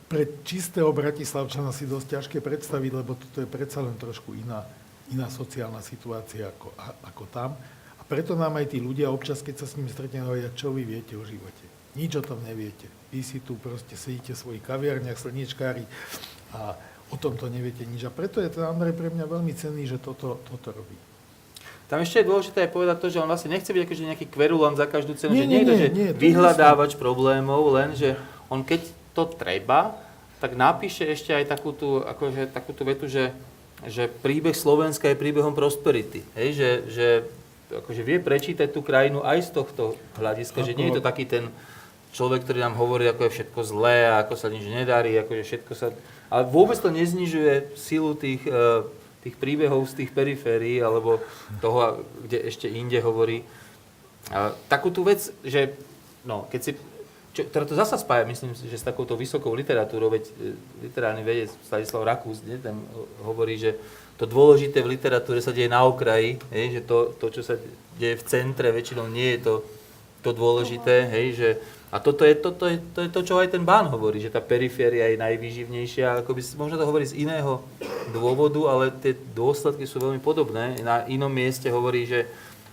[0.06, 4.66] pre čistého Bratislavčana si dosť ťažké predstaviť, lebo toto je predsa len trošku iná,
[5.10, 6.74] iná sociálna situácia ako,
[7.06, 7.54] ako tam.
[8.06, 11.18] Preto nám aj tí ľudia občas, keď sa s nimi stretneme, hovoria, čo vy viete
[11.18, 11.64] o živote.
[11.98, 12.86] Nič o tom neviete.
[13.10, 15.82] Vy si tu proste sedíte v svojich kaviarniach, slniečkári
[16.54, 16.78] a
[17.10, 18.06] o tomto neviete nič.
[18.06, 20.94] A preto je ten Andrej pre mňa veľmi cenný, že toto, toto robí.
[21.86, 24.74] Tam ešte je dôležité aj povedať to, že on vlastne nechce byť akože nejaký kverulant
[24.74, 27.94] za každú cenu, Nie, že nie, nie, je to, nie, že nie, vyhľadávač problémov, len
[27.94, 28.18] že
[28.50, 28.82] on keď
[29.14, 29.94] to treba,
[30.42, 33.30] tak napíše ešte aj takú tú, akože, takú tú vetu, že,
[33.86, 36.26] že príbeh Slovenska je príbehom prosperity.
[36.34, 37.06] Hej, že, že
[37.70, 39.82] akože vie prečítať tú krajinu aj z tohto
[40.18, 41.50] hľadiska, že nie je to taký ten
[42.16, 45.44] človek, ktorý nám hovorí, ako je všetko zlé a ako sa nič nedarí, ako že
[45.44, 45.92] všetko sa...
[46.32, 48.80] Ale vôbec to neznižuje silu tých, eh,
[49.20, 51.20] tých príbehov z tých periférií, alebo
[51.60, 53.44] toho, kde ešte inde hovorí.
[54.32, 55.76] A takú tú vec, že
[56.24, 56.72] no, keď si,
[57.36, 60.32] čo, ktorá to zasa spája, myslím si, že s takouto vysokou literatúrou, veď e,
[60.88, 62.74] literárny vedec Stanislav Rakús, nie, ten
[63.22, 63.78] hovorí, že
[64.16, 67.54] to dôležité v literatúre sa deje na okraji, hej, že to, to, čo sa
[68.00, 69.54] deje v centre, väčšinou nie je to,
[70.24, 71.48] to dôležité, hej, že
[71.86, 74.42] a toto je, toto je, to je to, čo aj ten bán hovorí, že tá
[74.42, 76.18] periféria je najvýživnejšia.
[76.18, 77.62] Akoby, možno to hovorí z iného
[78.10, 80.82] dôvodu, ale tie dôsledky sú veľmi podobné.
[80.82, 82.26] Na inom mieste hovorí, že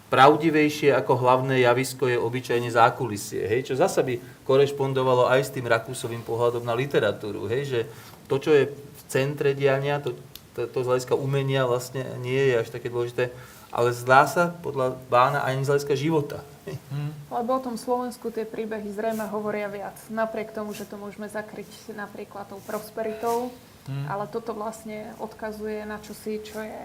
[0.10, 3.46] pravdivejšie ako hlavné javisko je obyčajne zákulisie.
[3.46, 3.70] Hej?
[3.70, 4.18] Čo zasa by
[4.50, 7.46] korešpondovalo aj s tým Rakúsovým pohľadom na literatúru.
[7.46, 7.62] Hej?
[7.70, 7.80] Že
[8.26, 10.18] to, čo je v centre diania, to,
[10.54, 13.34] to, to z hľadiska umenia vlastne nie je až také dôležité,
[13.74, 16.40] ale zdá sa podľa Bána aj z hľadiska života.
[16.70, 17.12] Hmm.
[17.34, 19.98] Lebo o tom Slovensku tie príbehy zrejme hovoria viac.
[20.14, 23.50] Napriek tomu, že to môžeme zakryť napríklad tou prosperitou,
[23.90, 24.06] hmm.
[24.08, 26.82] ale toto vlastne odkazuje na čosi, čo je,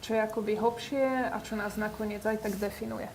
[0.00, 3.06] čo je akoby hlbšie a čo nás nakoniec aj tak definuje.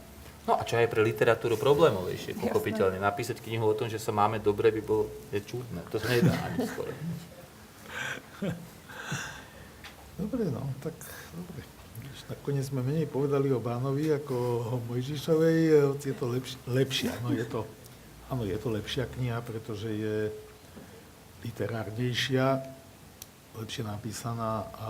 [0.48, 3.04] No a čo je pre literatúru problémovejšie, pochopiteľne.
[3.04, 5.84] Napísať knihu o tom, že sa máme dobre, by bolo je čudné.
[5.92, 6.94] To sa nedá ani skoro.
[10.18, 10.98] Dobre, no, tak
[11.34, 11.62] dobre.
[12.28, 14.36] Nakoniec sme menej povedali o Bánovi ako
[14.68, 15.60] o Mojžišovej,
[16.02, 17.14] je to lepš- lepšia.
[17.24, 17.64] No je to,
[18.28, 20.18] áno, je to lepšia kniha, pretože je
[21.48, 22.68] literárnejšia,
[23.56, 24.90] lepšie napísaná a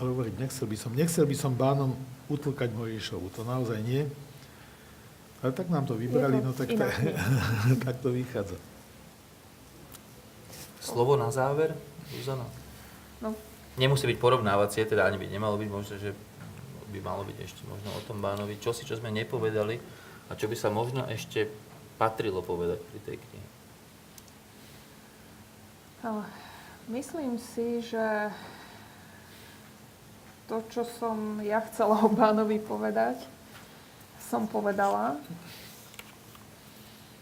[0.00, 1.92] ale hovorím, nechcel by som, nechcel by som Bánom
[2.32, 4.08] utlkať Mojžišovu, to naozaj nie.
[5.44, 6.84] Ale tak nám to vybrali, to no tak, to,
[7.84, 8.56] tak to vychádza.
[10.80, 11.76] Slovo na záver,
[12.08, 12.59] Zuzana?
[13.20, 13.36] No,
[13.76, 16.12] nemusí byť porovnávacie, teda ani by nemalo byť, možno, že
[16.90, 19.78] by malo byť ešte možno o tom Bánovi, čo si, čo sme nepovedali
[20.28, 21.46] a čo by sa možno ešte
[22.00, 23.48] patrilo povedať pri tej knihe.
[26.90, 28.32] Myslím si, že
[30.50, 33.20] to, čo som ja chcela o Bánovi povedať,
[34.18, 35.20] som povedala.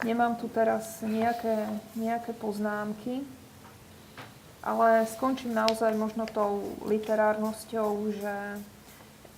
[0.06, 1.68] Nemám tu teraz nejaké,
[1.98, 3.26] nejaké poznámky.
[4.58, 8.34] Ale skončím naozaj možno tou literárnosťou, že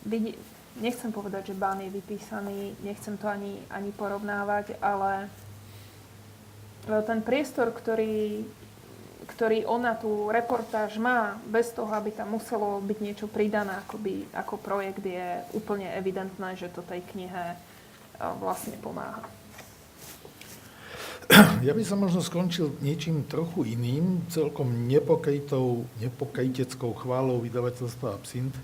[0.08, 0.32] vidí,
[0.80, 5.28] nechcem povedať, že Bán je vypísaný, nechcem to ani, ani porovnávať, ale
[7.04, 8.48] ten priestor, ktorý,
[9.28, 14.24] ktorý on na tú reportáž má, bez toho, aby tam muselo byť niečo pridané akoby,
[14.32, 17.60] ako projekt, je úplne evidentné, že to tej knihe
[18.40, 19.20] vlastne pomáha.
[21.66, 28.54] Ja by som možno skončil niečím trochu iným, celkom nepokajtou, nepokajteckou chválou vydavateľstva Absint,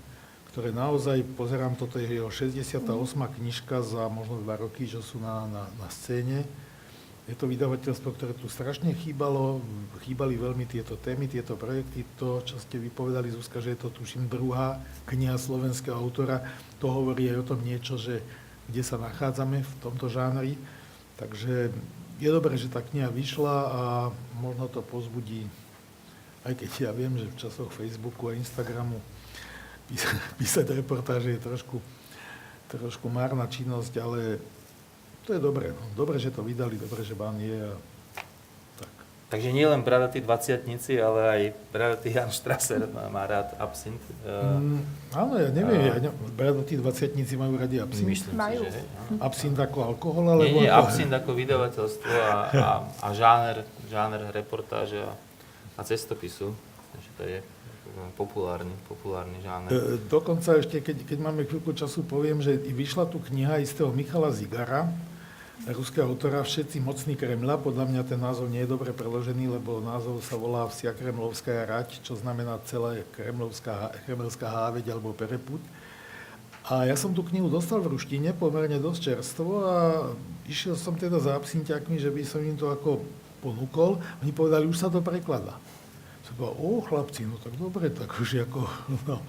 [0.51, 2.81] ktoré naozaj, pozerám, toto je jeho 68.
[3.13, 6.43] knižka za možno dva roky, že sú na, na, na scéne.
[7.27, 9.59] Je to vydavateľstvo, ktoré tu strašne chýbalo,
[10.07, 12.07] chýbali veľmi tieto témy, tieto projekty.
[12.19, 14.79] To, čo ste vypovedali, Zuzka, že je to tuším druhá
[15.11, 16.39] kniha slovenského autora,
[16.79, 18.23] to hovorí aj o tom niečo, že
[18.71, 20.55] kde sa nachádzame v tomto žánri.
[21.19, 21.75] Takže
[22.17, 23.81] je dobré, že tá kniha vyšla a
[24.41, 25.45] možno to pozbudí,
[26.45, 28.97] aj keď ja viem, že v časoch Facebooku a Instagramu
[30.39, 31.77] písať reportáže je trošku,
[32.67, 34.41] trošku márna činnosť, ale
[35.27, 35.71] to je dobré.
[35.71, 35.83] No.
[35.95, 37.75] Dobre, že to vydali, dobre, že bán je a
[39.27, 41.41] Takže nie len bradatí dvaciatnici, ale aj
[41.75, 43.99] bradatý Jan Strasser má, má rád absint.
[44.23, 44.79] Mm,
[45.11, 48.07] áno, ja neviem, uh, ja bradatí dvaciatnici majú radi absint.
[48.07, 48.63] Myslím majú.
[48.63, 48.87] si, že hej.
[49.19, 50.63] Absint ako alkohol, alebo...
[50.63, 50.79] Nie, nie, ako...
[50.79, 52.69] absint ako vydavateľstvo a, a,
[53.05, 55.11] a žáner, žáner reportáže a,
[55.75, 56.55] a cestopisu.
[56.95, 57.37] Takže to je
[58.15, 59.69] populárny, populárny žáner.
[59.75, 64.31] E, dokonca ešte, keď, keď máme chvíľku času, poviem, že vyšla tu kniha istého Michala
[64.31, 64.87] Zigara,
[65.65, 67.57] ruského autora Všetci mocní Kremla.
[67.57, 71.99] Podľa mňa ten názov nie je dobre preložený, lebo názov sa volá Vsia Kremlovská rať,
[72.05, 75.59] čo znamená celá kremlovská, kremelská háveď alebo pereput.
[76.67, 79.77] A ja som tú knihu dostal v ruštine, pomerne dosť čerstvo a
[80.51, 83.07] išiel som teda za absintiakmi, že by som im to ako
[83.39, 84.03] ponúkol.
[84.19, 85.55] Oni povedali, už sa to prekladá.
[86.27, 88.67] Som povedal, o chlapci, no tak dobre, tak už ako,
[89.07, 89.23] no,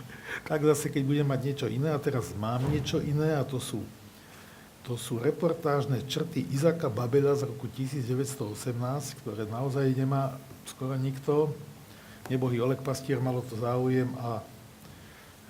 [0.51, 3.87] tak zase keď budem mať niečo iné a teraz mám niečo iné a to sú
[4.89, 8.73] to sú reportážne črty Izaka Babela z roku 1918,
[9.21, 11.53] ktoré naozaj nemá skoro nikto.
[12.33, 14.41] Nebohý Oleg Pastier malo to záujem a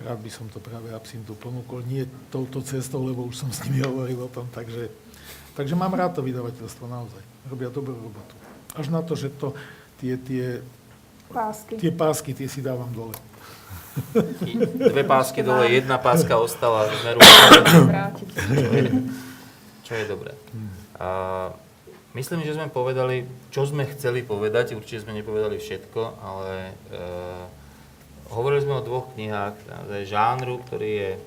[0.03, 1.87] rád by som to práve Absintu ponúkol.
[1.87, 4.91] Nie touto cestou, lebo už som s nimi hovoril o tom, takže,
[5.55, 7.23] takže mám rád to vydavateľstvo naozaj.
[7.47, 8.35] Robia dobrú robotu.
[8.75, 9.55] Až na to, že to,
[10.03, 10.59] tie, tie,
[11.31, 11.79] Pásky.
[11.79, 13.15] tie pásky, tie si dávam dole.
[14.75, 18.29] Dve pásky dole, jedna páska ostala Vrátiť.
[19.89, 20.37] čo je dobré.
[21.01, 21.09] A
[22.13, 26.73] myslím, že sme povedali, čo sme chceli povedať, určite sme nepovedali všetko, ale e,
[28.29, 31.19] hovorili sme o dvoch knihách, naozaj žánru, ktorý je e,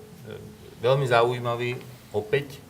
[0.78, 1.74] veľmi zaujímavý,
[2.14, 2.62] opäť.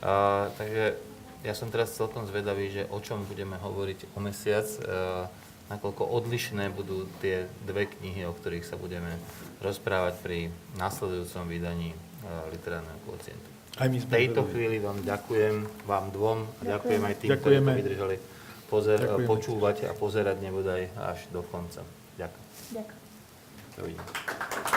[0.00, 0.96] A, takže
[1.44, 4.80] ja som teraz celkom zvedavý, že o čom budeme hovoriť o mesiac, e,
[5.68, 9.20] nakoľko odlišné budú tie dve knihy, o ktorých sa budeme
[9.60, 10.38] rozprávať pri
[10.80, 11.96] nasledujúcom vydaní e,
[12.54, 13.55] literárneho kvocientu.
[13.76, 14.50] Aj my V sme tejto zvedaví.
[14.50, 15.54] chvíli vám ďakujem,
[15.84, 17.68] vám dvom, a ďakujem aj tým, ktorí Ďakujeme.
[17.68, 18.16] to vydržali
[18.66, 19.28] pozer- Ďakujeme.
[19.28, 21.84] počúvať a pozerať nebodaj až do konca.
[22.16, 22.44] Ďakujem.
[22.72, 23.04] Ďakujem.
[23.76, 24.75] Dovidenia.